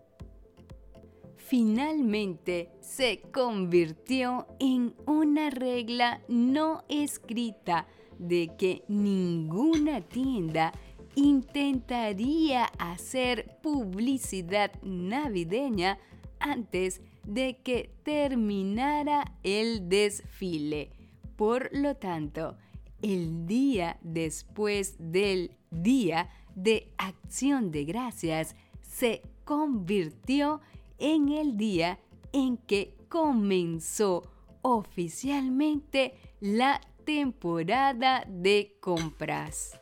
Finalmente 1.36 2.70
se 2.80 3.20
convirtió 3.32 4.46
en 4.58 4.94
una 5.06 5.50
regla 5.50 6.20
no 6.28 6.84
escrita 6.88 7.86
de 8.18 8.50
que 8.58 8.82
ninguna 8.88 10.00
tienda 10.00 10.72
intentaría 11.14 12.64
hacer 12.78 13.58
publicidad 13.62 14.72
navideña 14.82 15.98
antes 16.40 17.00
de 17.24 17.58
que 17.62 17.90
terminara 18.02 19.36
el 19.42 19.88
desfile. 19.88 20.90
Por 21.36 21.70
lo 21.72 21.96
tanto, 21.96 22.56
el 23.02 23.46
día 23.46 23.98
después 24.02 24.96
del 24.98 25.56
Día 25.70 26.30
de 26.56 26.90
Acción 26.98 27.70
de 27.70 27.84
Gracias 27.84 28.56
se 28.82 29.22
convirtió 29.44 30.60
en 30.98 31.28
el 31.28 31.56
día 31.56 32.00
en 32.32 32.56
que 32.56 32.96
comenzó 33.08 34.24
oficialmente 34.62 36.14
la 36.40 36.80
temporada 37.04 38.24
de 38.28 38.76
compras. 38.80 39.80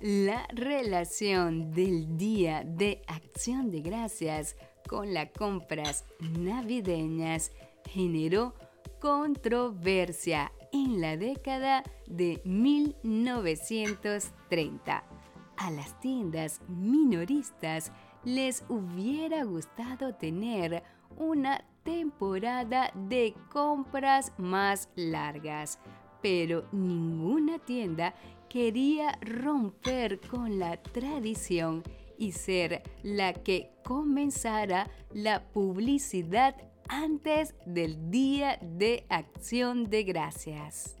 La 0.00 0.48
relación 0.52 1.70
del 1.70 2.18
Día 2.18 2.64
de 2.64 3.02
Acción 3.06 3.70
de 3.70 3.80
Gracias 3.80 4.56
con 4.88 5.14
las 5.14 5.30
compras 5.30 6.04
navideñas 6.18 7.52
generó 7.88 8.56
controversia 9.00 10.50
en 10.72 11.00
la 11.00 11.16
década 11.16 11.84
de 12.06 12.42
1930. 12.44 15.13
A 15.56 15.70
las 15.70 15.98
tiendas 16.00 16.60
minoristas 16.68 17.92
les 18.24 18.64
hubiera 18.68 19.44
gustado 19.44 20.14
tener 20.14 20.82
una 21.16 21.64
temporada 21.84 22.90
de 22.94 23.34
compras 23.52 24.32
más 24.38 24.88
largas, 24.96 25.78
pero 26.22 26.64
ninguna 26.72 27.58
tienda 27.58 28.14
quería 28.48 29.18
romper 29.20 30.20
con 30.20 30.58
la 30.58 30.82
tradición 30.82 31.82
y 32.18 32.32
ser 32.32 32.82
la 33.02 33.32
que 33.32 33.70
comenzara 33.84 34.88
la 35.12 35.48
publicidad 35.52 36.56
antes 36.88 37.54
del 37.66 38.10
Día 38.10 38.58
de 38.62 39.06
Acción 39.08 39.90
de 39.90 40.04
Gracias. 40.04 40.96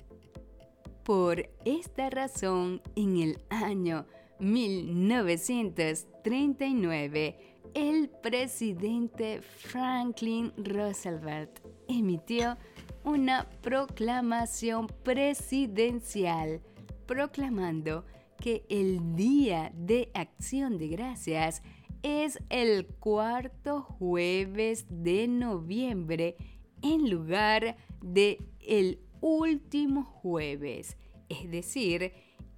Por 1.04 1.50
esta 1.64 2.08
razón, 2.10 2.80
en 2.96 3.18
el 3.18 3.38
año 3.50 4.06
1939, 4.44 7.38
el 7.74 8.10
presidente 8.22 9.40
Franklin 9.40 10.52
Roosevelt 10.56 11.60
emitió 11.88 12.58
una 13.04 13.48
proclamación 13.62 14.86
presidencial 15.02 16.60
proclamando 17.06 18.04
que 18.38 18.66
el 18.68 19.16
Día 19.16 19.72
de 19.74 20.10
Acción 20.14 20.78
de 20.78 20.88
Gracias 20.88 21.62
es 22.02 22.38
el 22.50 22.86
cuarto 22.86 23.80
jueves 23.82 24.84
de 24.90 25.26
noviembre 25.26 26.36
en 26.82 27.08
lugar 27.08 27.78
de 28.02 28.46
el 28.60 29.00
último 29.22 30.04
jueves, 30.04 30.98
es 31.30 31.50
decir, 31.50 32.12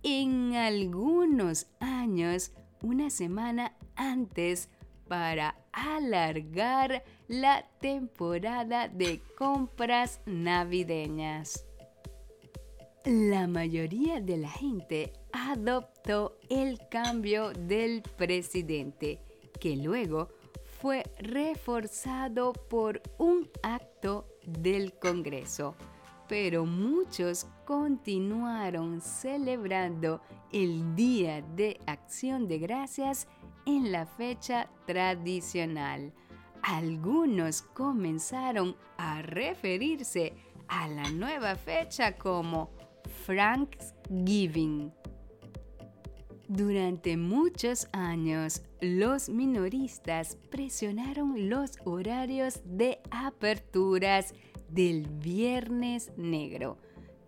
en 0.09 0.55
algunos 0.55 1.67
años 1.81 2.53
una 2.81 3.11
semana 3.11 3.77
antes 3.97 4.69
para 5.09 5.57
alargar 5.73 7.03
la 7.27 7.67
temporada 7.81 8.87
de 8.87 9.21
compras 9.37 10.21
navideñas. 10.25 11.67
La 13.05 13.49
mayoría 13.49 14.21
de 14.21 14.37
la 14.37 14.49
gente 14.51 15.13
adoptó 15.33 16.39
el 16.51 16.79
cambio 16.89 17.51
del 17.51 18.03
presidente 18.17 19.19
que 19.59 19.77
luego 19.77 20.29
fue 20.81 21.03
reforzado 21.19 22.53
por 22.53 23.03
un 23.19 23.51
acto 23.65 24.29
del 24.47 24.93
Congreso, 25.01 25.75
pero 26.29 26.67
muchos 26.67 27.47
continuaron 27.65 29.01
celebrando 29.01 30.21
el 30.53 30.95
Día 30.95 31.43
de 31.43 31.79
Acción 31.87 32.49
de 32.49 32.59
Gracias 32.59 33.29
en 33.65 33.93
la 33.93 34.07
fecha 34.07 34.69
tradicional. 34.87 36.13
Algunos 36.63 37.63
comenzaron 37.63 38.77
a 38.97 39.23
referirse 39.23 40.35
a 40.69 40.89
la 40.89 41.11
nueva 41.11 41.55
fecha 41.55 42.17
como 42.17 42.71
Thanksgiving 43.27 44.93
durante 46.49 47.17
muchos 47.17 47.89
años, 47.91 48.63
los 48.81 49.29
minoristas 49.29 50.39
presionaron 50.49 51.49
los 51.49 51.73
horarios 51.85 52.61
de 52.65 53.01
aperturas 53.11 54.33
del 54.69 55.09
Viernes 55.09 56.13
Negro 56.17 56.79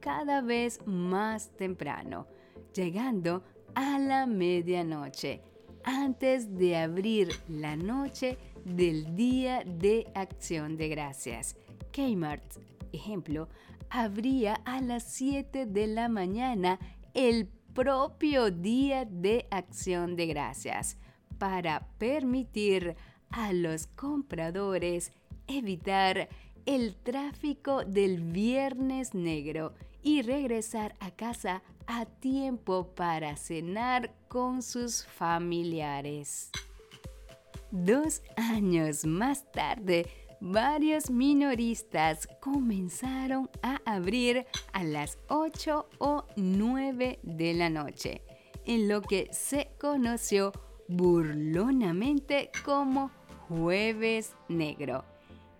cada 0.01 0.40
vez 0.40 0.81
más 0.87 1.51
temprano, 1.57 2.27
llegando 2.74 3.42
a 3.74 3.98
la 3.98 4.27
medianoche, 4.27 5.42
antes 5.85 6.57
de 6.57 6.77
abrir 6.77 7.29
la 7.48 7.77
noche 7.77 8.38
del 8.64 9.16
Día 9.16 9.62
de 9.64 10.07
Acción 10.14 10.77
de 10.77 10.88
Gracias. 10.88 11.57
Kmart, 11.92 12.59
ejemplo, 12.92 13.48
abría 13.90 14.55
a 14.64 14.81
las 14.81 15.05
7 15.05 15.66
de 15.66 15.87
la 15.87 16.09
mañana 16.09 16.79
el 17.14 17.48
propio 17.74 18.51
Día 18.51 19.05
de 19.05 19.46
Acción 19.51 20.16
de 20.16 20.27
Gracias 20.27 20.98
para 21.38 21.88
permitir 21.98 22.96
a 23.31 23.53
los 23.53 23.87
compradores 23.87 25.12
evitar 25.46 26.29
el 26.68 26.96
tráfico 26.96 27.83
del 27.83 28.20
viernes 28.20 29.14
negro 29.14 29.72
y 30.02 30.20
regresar 30.20 30.94
a 31.00 31.11
casa 31.11 31.62
a 31.87 32.04
tiempo 32.04 32.88
para 32.94 33.37
cenar 33.37 34.12
con 34.28 34.61
sus 34.61 35.07
familiares. 35.07 36.50
Dos 37.70 38.20
años 38.37 39.07
más 39.07 39.50
tarde, 39.50 40.11
varios 40.42 41.09
minoristas 41.09 42.28
comenzaron 42.38 43.48
a 43.62 43.81
abrir 43.87 44.44
a 44.74 44.85
las 44.85 45.16
8 45.28 45.88
o 45.96 46.26
9 46.37 47.18
de 47.22 47.54
la 47.54 47.70
noche, 47.70 48.20
en 48.66 48.88
lo 48.88 49.00
que 49.00 49.31
se 49.33 49.70
conoció 49.81 50.52
burlonamente 50.87 52.50
como 52.62 53.11
Jueves 53.48 54.35
Negro. 54.50 55.02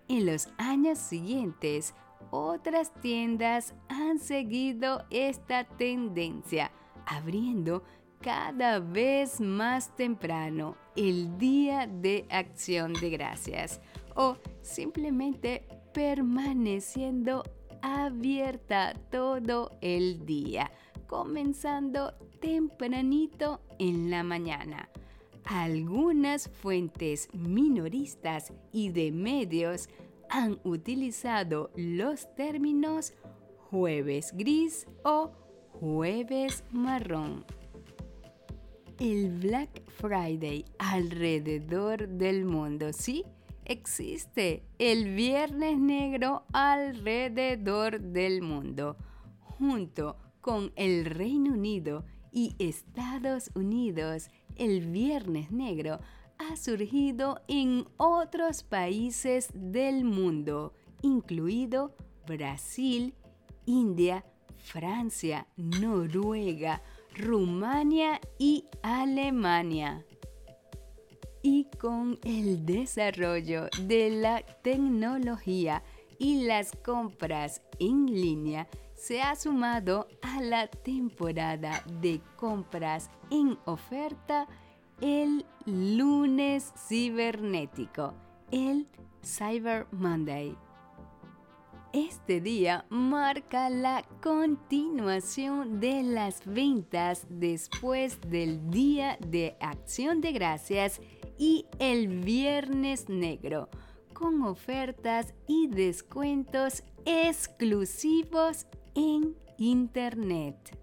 En 0.09 0.25
los 0.25 0.49
años 0.57 0.97
siguientes, 0.97 1.93
otras 2.31 2.91
tiendas 2.95 3.75
han 3.89 4.17
seguido 4.17 5.05
esta 5.11 5.65
tendencia, 5.65 6.71
abriendo 7.05 7.83
cada 8.19 8.79
vez 8.79 9.39
más 9.39 9.95
temprano 9.95 10.75
el 10.95 11.37
Día 11.37 11.85
de 11.87 12.25
Acción 12.31 12.93
de 12.93 13.11
Gracias 13.11 13.81
o 14.15 14.35
simplemente 14.63 15.67
permaneciendo 15.93 17.43
abierta 17.83 18.95
todo 19.11 19.77
el 19.79 20.25
día, 20.25 20.71
comenzando 21.05 22.13
tempranito 22.41 23.61
en 23.77 24.09
la 24.09 24.23
mañana. 24.23 24.89
Algunas 25.49 26.47
fuentes 26.47 27.27
minoristas 27.33 28.53
y 28.71 28.89
de 28.89 29.11
medios 29.11 29.89
han 30.29 30.59
utilizado 30.63 31.71
los 31.75 32.35
términos 32.35 33.13
jueves 33.57 34.31
gris 34.35 34.85
o 35.03 35.31
jueves 35.71 36.63
marrón. 36.69 37.45
El 38.99 39.39
Black 39.39 39.81
Friday 39.89 40.65
alrededor 40.77 42.07
del 42.07 42.45
mundo, 42.45 42.93
sí, 42.93 43.25
existe 43.65 44.61
el 44.77 45.15
Viernes 45.15 45.79
Negro 45.79 46.43
alrededor 46.53 47.99
del 47.99 48.43
mundo, 48.43 48.97
junto 49.39 50.15
con 50.41 50.71
el 50.75 51.05
Reino 51.05 51.53
Unido 51.53 52.05
y 52.31 52.55
Estados 52.59 53.49
Unidos. 53.55 54.29
El 54.59 54.87
Viernes 54.87 55.51
Negro 55.51 56.01
ha 56.37 56.57
surgido 56.57 57.39
en 57.47 57.87
otros 57.95 58.61
países 58.63 59.47
del 59.53 60.03
mundo, 60.03 60.73
incluido 61.01 61.95
Brasil, 62.27 63.15
India, 63.65 64.25
Francia, 64.57 65.47
Noruega, 65.55 66.81
Rumania 67.15 68.19
y 68.37 68.65
Alemania. 68.81 70.05
Y 71.41 71.69
con 71.79 72.19
el 72.25 72.65
desarrollo 72.65 73.69
de 73.83 74.09
la 74.09 74.41
tecnología 74.61 75.83
y 76.19 76.43
las 76.43 76.73
compras 76.73 77.61
en 77.79 78.07
línea, 78.07 78.67
se 78.99 79.21
ha 79.21 79.35
sumado 79.35 80.07
a 80.21 80.41
la 80.41 80.67
temporada 80.67 81.83
de 82.01 82.19
compras 82.35 83.09
en 83.31 83.57
oferta 83.65 84.45
el 84.99 85.45
lunes 85.65 86.73
cibernético, 86.75 88.13
el 88.51 88.87
Cyber 89.23 89.87
Monday. 89.91 90.55
Este 91.93 92.41
día 92.41 92.85
marca 92.89 93.69
la 93.69 94.03
continuación 94.21 95.79
de 95.79 96.03
las 96.03 96.45
ventas 96.45 97.25
después 97.29 98.19
del 98.27 98.69
Día 98.69 99.17
de 99.25 99.55
Acción 99.61 100.19
de 100.19 100.33
Gracias 100.33 100.99
y 101.37 101.65
el 101.79 102.21
Viernes 102.21 103.07
Negro, 103.07 103.69
con 104.13 104.43
ofertas 104.43 105.33
y 105.47 105.67
descuentos 105.67 106.83
exclusivos 107.05 108.67
en 108.95 109.35
Internet. 109.57 110.77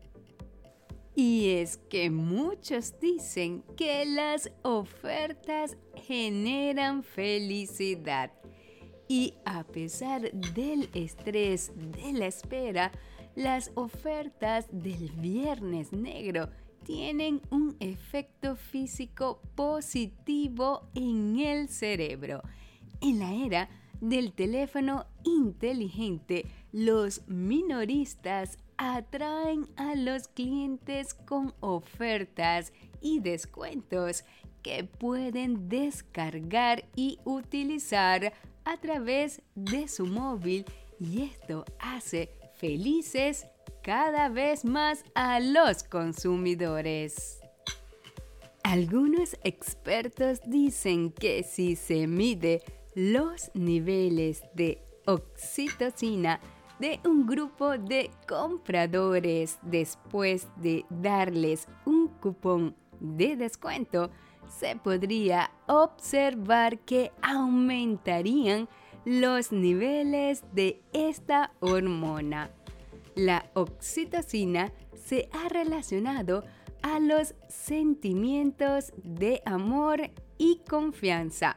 Y 1.14 1.48
es 1.48 1.78
que 1.78 2.10
muchos 2.10 3.00
dicen 3.00 3.64
que 3.76 4.04
las 4.04 4.50
ofertas 4.62 5.78
generan 5.94 7.02
felicidad. 7.02 8.32
Y 9.08 9.34
a 9.44 9.64
pesar 9.64 10.30
del 10.32 10.90
estrés 10.92 11.72
de 11.74 12.12
la 12.12 12.26
espera, 12.26 12.92
las 13.34 13.70
ofertas 13.74 14.66
del 14.70 15.10
Viernes 15.12 15.92
Negro 15.92 16.50
tienen 16.84 17.40
un 17.50 17.76
efecto 17.80 18.54
físico 18.56 19.40
positivo 19.54 20.88
en 20.94 21.38
el 21.40 21.68
cerebro. 21.68 22.42
En 23.00 23.18
la 23.18 23.34
era 23.34 23.68
del 24.00 24.32
teléfono 24.32 25.06
inteligente, 25.24 26.46
los 26.72 27.26
minoristas 27.28 28.58
atraen 28.76 29.66
a 29.76 29.94
los 29.94 30.28
clientes 30.28 31.14
con 31.14 31.54
ofertas 31.60 32.72
y 33.00 33.20
descuentos 33.20 34.24
que 34.62 34.84
pueden 34.84 35.68
descargar 35.68 36.84
y 36.96 37.18
utilizar 37.24 38.32
a 38.64 38.76
través 38.78 39.40
de 39.54 39.88
su 39.88 40.06
móvil 40.06 40.64
y 40.98 41.22
esto 41.22 41.64
hace 41.78 42.30
felices 42.56 43.46
cada 43.82 44.28
vez 44.28 44.64
más 44.64 45.04
a 45.14 45.38
los 45.38 45.84
consumidores. 45.84 47.38
Algunos 48.64 49.36
expertos 49.44 50.40
dicen 50.44 51.12
que 51.12 51.44
si 51.44 51.76
se 51.76 52.08
mide 52.08 52.62
los 52.96 53.52
niveles 53.54 54.42
de 54.54 54.82
oxitocina 55.06 56.40
de 56.78 57.00
un 57.04 57.26
grupo 57.26 57.78
de 57.78 58.10
compradores 58.28 59.58
después 59.62 60.48
de 60.56 60.84
darles 60.90 61.68
un 61.84 62.08
cupón 62.08 62.76
de 63.00 63.36
descuento, 63.36 64.10
se 64.48 64.76
podría 64.76 65.50
observar 65.66 66.78
que 66.80 67.12
aumentarían 67.22 68.68
los 69.04 69.52
niveles 69.52 70.44
de 70.52 70.82
esta 70.92 71.52
hormona. 71.60 72.50
La 73.14 73.50
oxitocina 73.54 74.72
se 74.94 75.28
ha 75.32 75.48
relacionado 75.48 76.44
a 76.82 77.00
los 77.00 77.34
sentimientos 77.48 78.92
de 79.02 79.42
amor 79.44 80.10
y 80.38 80.60
confianza. 80.68 81.56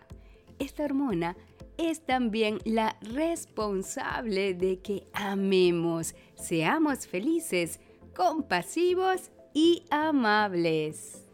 Esta 0.58 0.84
hormona 0.84 1.36
es 1.80 2.06
también 2.06 2.60
la 2.65 2.98
responsable 3.02 4.54
de 4.54 4.80
que 4.80 5.08
amemos, 5.13 6.13
seamos 6.36 7.08
felices, 7.08 7.80
compasivos 8.13 9.32
y 9.54 9.84
amables. 9.89 11.26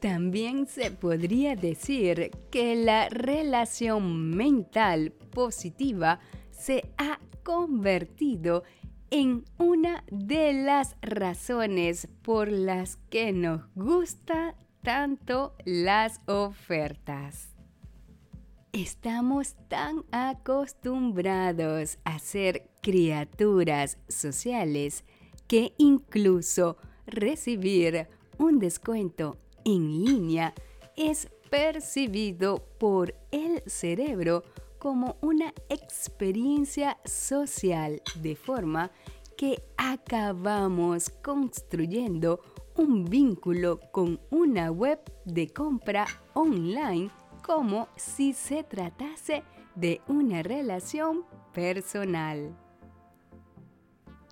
También 0.00 0.66
se 0.66 0.90
podría 0.90 1.54
decir 1.54 2.32
que 2.50 2.74
la 2.74 3.08
relación 3.08 4.30
mental 4.30 5.12
positiva 5.12 6.18
se 6.50 6.92
ha 6.98 7.20
convertido 7.44 8.64
en 9.10 9.44
una 9.58 10.04
de 10.10 10.52
las 10.52 10.96
razones 11.02 12.08
por 12.22 12.50
las 12.50 12.96
que 13.10 13.32
nos 13.32 13.62
gusta 13.74 14.56
tanto 14.82 15.54
las 15.64 16.20
ofertas. 16.26 17.57
Estamos 18.80 19.56
tan 19.66 20.04
acostumbrados 20.12 21.98
a 22.04 22.20
ser 22.20 22.70
criaturas 22.80 23.98
sociales 24.08 25.02
que 25.48 25.72
incluso 25.78 26.76
recibir 27.04 28.06
un 28.38 28.60
descuento 28.60 29.36
en 29.64 30.04
línea 30.04 30.54
es 30.96 31.28
percibido 31.50 32.68
por 32.78 33.16
el 33.32 33.64
cerebro 33.66 34.44
como 34.78 35.16
una 35.22 35.52
experiencia 35.68 36.98
social 37.04 38.00
de 38.22 38.36
forma 38.36 38.92
que 39.36 39.60
acabamos 39.76 41.10
construyendo 41.10 42.40
un 42.76 43.06
vínculo 43.06 43.80
con 43.90 44.20
una 44.30 44.70
web 44.70 45.00
de 45.24 45.48
compra 45.48 46.06
online 46.34 47.10
como 47.48 47.88
si 47.96 48.34
se 48.34 48.62
tratase 48.62 49.42
de 49.74 50.02
una 50.06 50.42
relación 50.42 51.24
personal. 51.54 52.54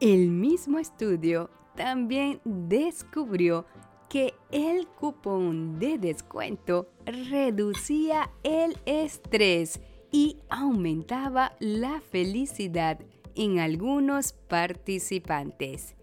El 0.01 0.31
mismo 0.31 0.79
estudio 0.79 1.49
también 1.75 2.43
descubrió 2.45 3.65
que 4.11 4.35
el 4.53 4.87
cupón 4.87 5.79
de 5.79 5.97
descuento 5.97 6.91
reducía 7.07 8.31
el 8.43 8.77
estrés 8.85 9.81
y 10.13 10.37
aumentaba 10.51 11.57
la 11.59 12.03
felicidad 12.03 12.99
en 13.35 13.61
algunos 13.61 14.35
participantes. 14.35 15.95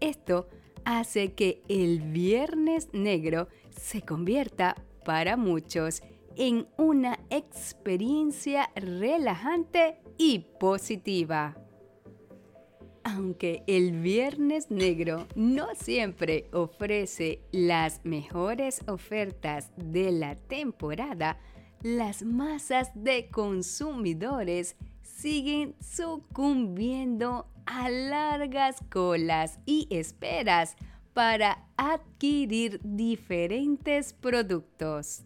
Esto 0.00 0.48
hace 0.84 1.32
que 1.32 1.62
el 1.68 2.00
viernes 2.00 2.90
negro 2.92 3.48
se 3.70 4.02
convierta 4.02 4.76
para 5.06 5.38
muchos 5.38 6.02
en 6.38 6.68
una 6.78 7.18
experiencia 7.30 8.70
relajante 8.76 10.00
y 10.16 10.38
positiva. 10.60 11.56
Aunque 13.02 13.64
el 13.66 14.00
Viernes 14.00 14.70
Negro 14.70 15.26
no 15.34 15.74
siempre 15.74 16.48
ofrece 16.52 17.42
las 17.50 18.04
mejores 18.04 18.82
ofertas 18.86 19.72
de 19.76 20.12
la 20.12 20.36
temporada, 20.36 21.40
las 21.82 22.22
masas 22.22 22.90
de 22.94 23.28
consumidores 23.30 24.76
siguen 25.02 25.74
sucumbiendo 25.80 27.48
a 27.66 27.88
largas 27.88 28.76
colas 28.90 29.58
y 29.66 29.88
esperas 29.90 30.76
para 31.14 31.66
adquirir 31.76 32.80
diferentes 32.84 34.12
productos. 34.12 35.24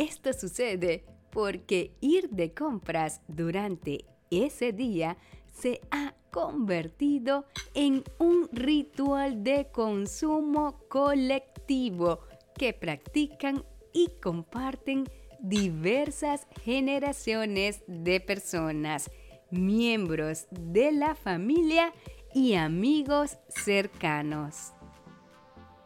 Esto 0.00 0.32
sucede 0.32 1.04
porque 1.30 1.94
ir 2.00 2.30
de 2.30 2.54
compras 2.54 3.20
durante 3.28 4.06
ese 4.30 4.72
día 4.72 5.18
se 5.52 5.82
ha 5.90 6.14
convertido 6.30 7.44
en 7.74 8.02
un 8.18 8.48
ritual 8.50 9.44
de 9.44 9.70
consumo 9.70 10.80
colectivo 10.88 12.20
que 12.56 12.72
practican 12.72 13.62
y 13.92 14.08
comparten 14.22 15.04
diversas 15.38 16.46
generaciones 16.62 17.82
de 17.86 18.20
personas, 18.20 19.10
miembros 19.50 20.46
de 20.50 20.92
la 20.92 21.14
familia 21.14 21.92
y 22.32 22.54
amigos 22.54 23.36
cercanos. 23.50 24.72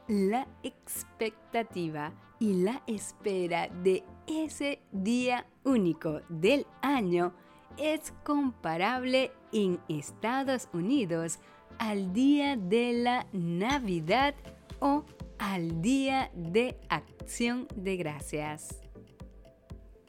La 0.07 0.47
expectativa 0.63 2.13
y 2.39 2.55
la 2.55 2.83
espera 2.87 3.69
de 3.69 4.05
ese 4.27 4.81
día 4.93 5.47
único 5.65 6.21
del 6.29 6.67
año 6.83 7.35
es 7.77 8.13
comparable 8.23 9.33
en 9.53 9.81
Estados 9.89 10.69
Unidos 10.73 11.39
al 11.79 12.13
día 12.13 12.57
de 12.57 12.93
la 12.93 13.27
Navidad 13.33 14.35
o 14.81 15.05
al 15.39 15.83
día 15.83 16.31
de 16.35 16.79
acción 16.89 17.67
de 17.75 17.97
gracias. 17.97 18.81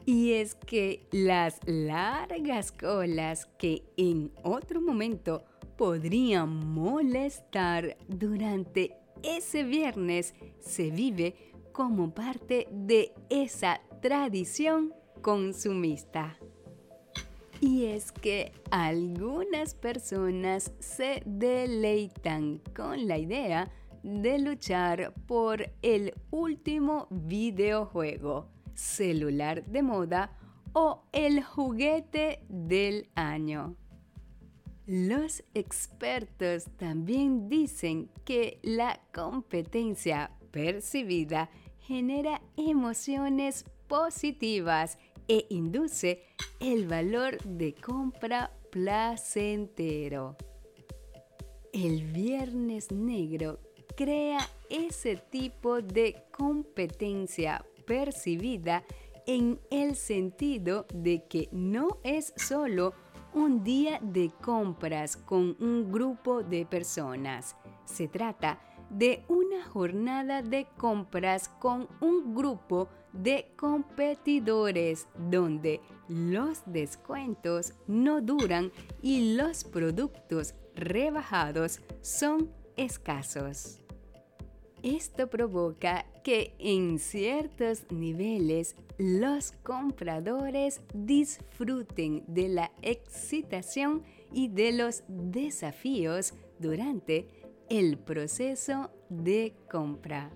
Y 0.04 0.34
es 0.34 0.54
que 0.54 1.08
las 1.10 1.58
largas 1.66 2.70
colas 2.70 3.46
que 3.58 3.82
en 3.96 4.32
otro 4.44 4.80
momento 4.80 5.44
podrían 5.76 6.48
molestar 6.72 7.96
durante 8.06 8.96
ese 9.22 9.64
viernes 9.64 10.34
se 10.60 10.90
vive 10.90 11.34
como 11.76 12.14
parte 12.14 12.68
de 12.70 13.12
esa 13.28 13.82
tradición 14.00 14.94
consumista. 15.20 16.38
Y 17.60 17.84
es 17.84 18.12
que 18.12 18.52
algunas 18.70 19.74
personas 19.74 20.72
se 20.78 21.22
deleitan 21.26 22.62
con 22.74 23.06
la 23.06 23.18
idea 23.18 23.70
de 24.02 24.38
luchar 24.38 25.12
por 25.26 25.70
el 25.82 26.14
último 26.30 27.08
videojuego, 27.10 28.48
celular 28.72 29.62
de 29.66 29.82
moda 29.82 30.30
o 30.72 31.02
el 31.12 31.44
juguete 31.44 32.40
del 32.48 33.10
año. 33.14 33.76
Los 34.86 35.44
expertos 35.52 36.70
también 36.78 37.50
dicen 37.50 38.08
que 38.24 38.60
la 38.62 38.98
competencia 39.12 40.30
percibida 40.56 41.50
genera 41.86 42.42
emociones 42.56 43.64
positivas 43.86 44.98
e 45.28 45.46
induce 45.50 46.24
el 46.58 46.86
valor 46.86 47.38
de 47.44 47.74
compra 47.74 48.50
placentero. 48.70 50.36
El 51.72 52.04
viernes 52.04 52.90
negro 52.90 53.60
crea 53.96 54.40
ese 54.68 55.16
tipo 55.16 55.80
de 55.80 56.24
competencia 56.32 57.64
percibida 57.86 58.82
en 59.26 59.60
el 59.70 59.94
sentido 59.94 60.86
de 60.92 61.24
que 61.28 61.48
no 61.52 61.98
es 62.02 62.32
solo 62.36 62.94
un 63.32 63.62
día 63.62 64.00
de 64.02 64.30
compras 64.40 65.16
con 65.16 65.56
un 65.60 65.92
grupo 65.92 66.42
de 66.42 66.64
personas. 66.66 67.54
Se 67.84 68.08
trata 68.08 68.58
de 68.90 69.24
una 69.28 69.64
jornada 69.64 70.42
de 70.42 70.66
compras 70.76 71.48
con 71.60 71.88
un 72.00 72.34
grupo 72.34 72.88
de 73.12 73.52
competidores 73.56 75.08
donde 75.30 75.80
los 76.08 76.62
descuentos 76.66 77.72
no 77.86 78.20
duran 78.20 78.70
y 79.02 79.34
los 79.34 79.64
productos 79.64 80.54
rebajados 80.74 81.80
son 82.00 82.50
escasos. 82.76 83.80
Esto 84.82 85.28
provoca 85.28 86.06
que 86.22 86.54
en 86.58 86.98
ciertos 86.98 87.90
niveles 87.90 88.76
los 88.98 89.52
compradores 89.62 90.80
disfruten 90.94 92.24
de 92.28 92.48
la 92.48 92.70
excitación 92.82 94.04
y 94.32 94.48
de 94.48 94.72
los 94.72 95.02
desafíos 95.08 96.34
durante 96.58 97.28
el 97.68 97.98
proceso 97.98 98.90
de 99.08 99.54
compra. 99.70 100.30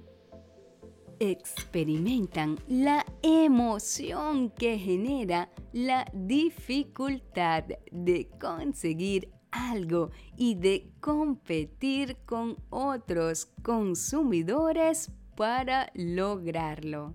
Experimentan 1.19 2.59
la 2.67 3.05
emoción 3.23 4.51
que 4.51 4.79
genera 4.79 5.51
la 5.73 6.11
dificultad 6.15 7.65
de 7.91 8.29
conseguir 8.41 9.29
algo 9.51 10.11
y 10.37 10.55
de 10.55 10.91
competir 11.01 12.17
con 12.25 12.57
otros 12.71 13.47
consumidores 13.63 15.11
para 15.37 15.91
lograrlo. 15.95 17.15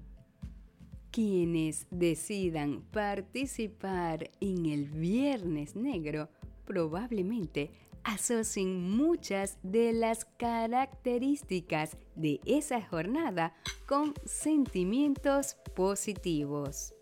Quienes 1.12 1.88
decidan 1.90 2.82
participar 2.92 4.30
en 4.42 4.66
el 4.66 4.90
Viernes 4.90 5.76
Negro 5.76 6.30
probablemente 6.66 7.72
asocien 8.06 8.90
muchas 8.90 9.58
de 9.64 9.92
las 9.92 10.24
características 10.24 11.98
de 12.16 12.40
esa 12.46 12.82
jornada 12.82 13.54
con 13.88 14.14
sentimientos 14.26 15.58
positivos. 15.76 16.94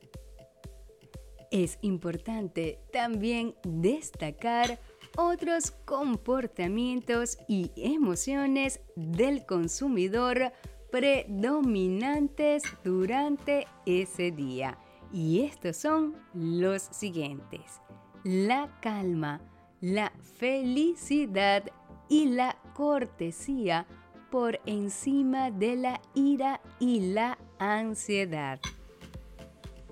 Es 1.51 1.77
importante 1.81 2.79
también 2.91 3.53
destacar 3.63 4.79
otros 5.15 5.69
comportamientos 5.85 7.37
y 7.47 7.69
emociones 7.75 8.79
del 8.95 9.45
consumidor 9.45 10.51
predominantes 10.91 12.63
durante 12.83 13.67
ese 13.85 14.31
día. 14.31 14.79
Y 15.11 15.41
estos 15.41 15.77
son 15.77 16.15
los 16.33 16.81
siguientes. 16.81 17.81
La 18.23 18.79
calma, 18.81 19.41
la 19.83 20.13
felicidad 20.37 21.65
y 22.07 22.29
la 22.29 22.55
cortesía 22.73 23.85
por 24.31 24.61
encima 24.65 25.51
de 25.51 25.75
la 25.75 26.01
ira 26.15 26.61
y 26.79 27.01
la 27.11 27.37
ansiedad. 27.59 28.61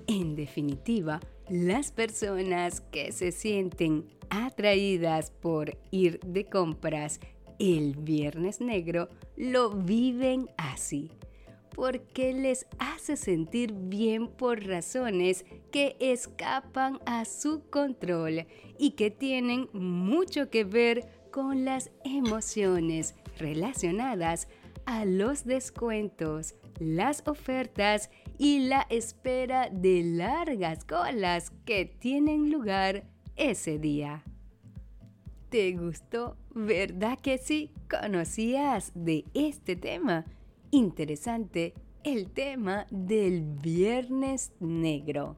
En 0.08 0.38
definitiva, 0.38 1.20
las 1.50 1.92
personas 1.92 2.80
que 2.80 3.12
se 3.12 3.34
sienten 3.34 4.08
atraídas 4.30 5.30
por 5.30 5.78
ir 5.92 6.22
de 6.22 6.46
compras 6.46 7.20
el 7.60 7.98
viernes 7.98 8.62
negro 8.62 9.10
lo 9.36 9.72
viven 9.72 10.50
así, 10.56 11.12
porque 11.76 12.32
les 12.32 12.66
hace 12.80 13.18
sentir 13.18 13.74
bien 13.74 14.30
por 14.30 14.66
razones 14.66 15.44
que 15.70 15.98
escapan 16.00 17.00
a 17.06 17.26
su 17.26 17.70
control 17.70 18.46
y 18.82 18.94
que 18.94 19.12
tienen 19.12 19.70
mucho 19.74 20.50
que 20.50 20.64
ver 20.64 21.08
con 21.30 21.66
las 21.66 21.92
emociones 22.04 23.14
relacionadas 23.38 24.48
a 24.88 25.06
los 25.06 25.46
descuentos, 25.46 26.56
las 26.80 27.22
ofertas 27.28 28.10
y 28.40 28.62
la 28.62 28.88
espera 28.90 29.70
de 29.70 30.02
largas 30.02 30.84
colas 30.84 31.52
que 31.64 31.86
tienen 31.86 32.50
lugar 32.50 33.04
ese 33.36 33.78
día. 33.78 34.24
¿Te 35.50 35.74
gustó? 35.74 36.38
¿Verdad 36.50 37.20
que 37.20 37.38
sí? 37.38 37.70
¿Conocías 37.88 38.94
de 38.96 39.26
este 39.36 39.76
tema? 39.76 40.26
Interesante, 40.72 41.76
el 42.04 42.32
tema 42.32 42.88
del 42.90 43.44
Viernes 43.44 44.54
Negro. 44.60 45.38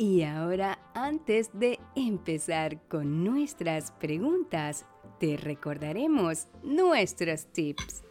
Y 0.00 0.22
ahora, 0.22 0.78
antes 0.94 1.50
de 1.52 1.78
empezar 1.94 2.80
con 2.88 3.22
nuestras 3.22 3.90
preguntas, 3.90 4.86
te 5.18 5.36
recordaremos 5.36 6.46
nuestros 6.62 7.44
tips. 7.52 8.02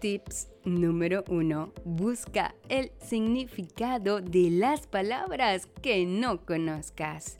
Tips 0.00 0.48
número 0.64 1.22
1. 1.28 1.72
Busca 1.84 2.54
el 2.70 2.92
significado 2.98 4.22
de 4.22 4.48
las 4.48 4.86
palabras 4.86 5.66
que 5.82 6.06
no 6.06 6.46
conozcas. 6.46 7.38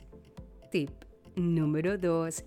Tip 0.71 0.91
número 1.35 1.97
2. 1.97 2.45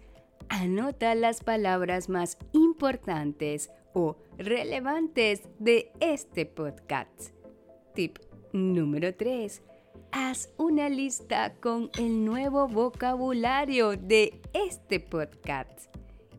Anota 0.49 1.17
las 1.17 1.43
palabras 1.43 2.09
más 2.09 2.39
importantes 2.53 3.69
o 3.95 4.17
relevantes 4.39 5.43
de 5.59 5.91
este 5.99 6.47
podcast. 6.47 7.31
Tip 7.97 8.21
número 8.53 9.13
3. 9.13 9.61
Haz 10.13 10.51
una 10.59 10.89
lista 10.91 11.55
con 11.55 11.91
el 11.99 12.25
nuevo 12.25 12.69
vocabulario 12.69 13.97
de 13.97 14.41
este 14.53 15.01
podcast. 15.01 15.89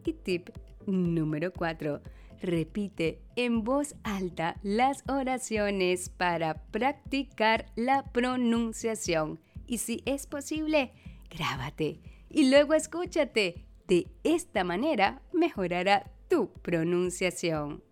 Y 0.05 0.13
tip 0.13 0.49
número 0.85 1.51
4. 1.51 1.99
Repite 2.41 3.21
en 3.35 3.63
voz 3.63 3.95
alta 4.03 4.57
las 4.61 5.03
oraciones 5.07 6.09
para 6.09 6.63
practicar 6.65 7.65
la 7.75 8.03
pronunciación. 8.11 9.39
Y 9.65 9.79
si 9.79 10.03
es 10.05 10.27
posible, 10.27 10.91
grábate 11.29 11.99
y 12.29 12.49
luego 12.49 12.73
escúchate. 12.75 13.65
De 13.87 14.07
esta 14.23 14.63
manera 14.63 15.21
mejorará 15.33 16.11
tu 16.29 16.49
pronunciación. 16.61 17.83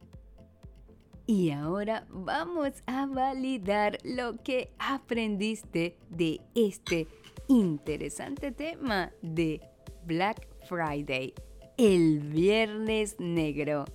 Y 1.33 1.49
ahora 1.51 2.05
vamos 2.09 2.83
a 2.87 3.05
validar 3.05 3.97
lo 4.03 4.35
que 4.43 4.73
aprendiste 4.77 5.95
de 6.09 6.41
este 6.55 7.07
interesante 7.47 8.51
tema 8.51 9.13
de 9.21 9.61
Black 10.05 10.45
Friday, 10.67 11.33
el 11.77 12.19
viernes 12.19 13.15
negro. 13.17 13.85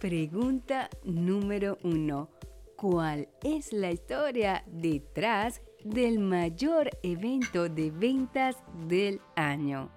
Pregunta 0.00 0.90
número 1.04 1.78
uno. 1.84 2.30
¿Cuál 2.74 3.28
es 3.44 3.72
la 3.72 3.92
historia 3.92 4.64
detrás 4.66 5.62
del 5.84 6.18
mayor 6.18 6.90
evento 7.04 7.68
de 7.68 7.92
ventas 7.92 8.56
del 8.88 9.20
año? 9.36 9.88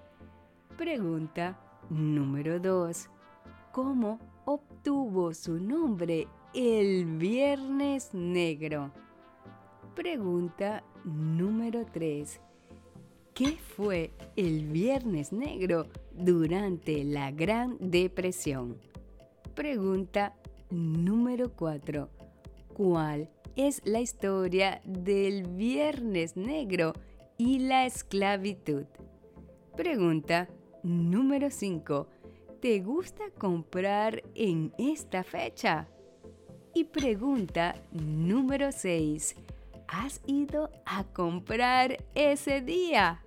Pregunta 0.77 1.59
número 1.89 2.59
2. 2.59 3.09
¿Cómo 3.71 4.28
obtuvo 4.49 5.31
su 5.35 5.59
nombre 5.59 6.27
el 6.55 7.05
Viernes 7.17 8.15
Negro? 8.15 8.91
Pregunta 9.95 10.83
número 11.03 11.85
3. 11.85 12.41
¿Qué 13.35 13.57
fue 13.57 14.11
el 14.35 14.65
Viernes 14.69 15.31
Negro 15.31 15.85
durante 16.13 17.03
la 17.03 17.29
Gran 17.29 17.77
Depresión? 17.79 18.77
Pregunta 19.53 20.35
número 20.71 21.51
4. 21.55 22.09
¿Cuál 22.73 23.29
es 23.55 23.83
la 23.85 23.99
historia 23.99 24.81
del 24.83 25.43
Viernes 25.43 26.35
Negro 26.35 26.93
y 27.37 27.59
la 27.59 27.85
esclavitud? 27.85 28.85
Pregunta 29.77 30.49
número 30.81 31.51
5. 31.51 32.07
¿Te 32.60 32.82
gusta 32.82 33.24
comprar 33.38 34.22
en 34.36 34.74
esta 34.78 35.24
fecha? 35.24 35.88
Y 36.74 36.84
pregunta 36.84 37.82
número 37.93 38.74
6. 38.74 39.38
¿Has 39.88 40.20
ido 40.28 40.70
a 40.86 41.05
comprar 41.05 42.03
ese 42.16 42.60
día? 42.60 43.24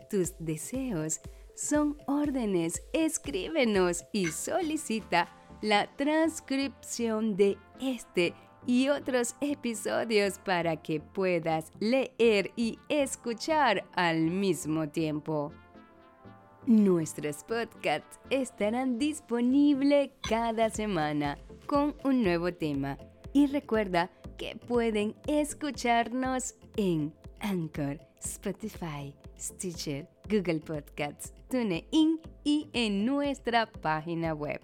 Tus 0.09 0.33
deseos 0.39 1.21
son 1.55 1.97
órdenes. 2.07 2.81
Escríbenos 2.93 4.03
y 4.11 4.27
solicita 4.27 5.29
la 5.61 5.87
transcripción 5.95 7.35
de 7.35 7.57
este 7.79 8.33
y 8.65 8.89
otros 8.89 9.35
episodios 9.41 10.39
para 10.39 10.77
que 10.77 10.99
puedas 10.99 11.71
leer 11.79 12.51
y 12.55 12.79
escuchar 12.89 13.85
al 13.93 14.21
mismo 14.21 14.89
tiempo. 14.89 15.51
Nuestros 16.67 17.43
podcasts 17.43 18.19
estarán 18.29 18.99
disponibles 18.99 20.11
cada 20.27 20.69
semana 20.69 21.37
con 21.65 21.95
un 22.03 22.23
nuevo 22.23 22.53
tema 22.53 22.97
y 23.33 23.47
recuerda 23.47 24.11
que 24.37 24.55
pueden 24.55 25.15
escucharnos 25.27 26.55
en 26.77 27.13
Anchor, 27.39 27.99
Spotify, 28.23 29.15
Stitcher, 29.39 30.07
Google 30.29 30.59
Podcasts, 30.59 31.33
TuneIn 31.49 32.19
y 32.43 32.69
en 32.73 33.05
nuestra 33.05 33.65
página 33.65 34.33
web. 34.33 34.61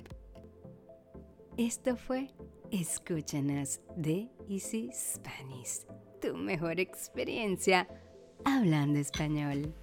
Esto 1.58 1.96
fue 1.96 2.30
Escúchanos 2.72 3.80
de 3.96 4.28
Easy 4.50 4.90
Spanish, 4.94 5.86
tu 6.22 6.36
mejor 6.36 6.82
experiencia 6.82 7.88
hablando 8.44 9.00
español. 9.00 9.74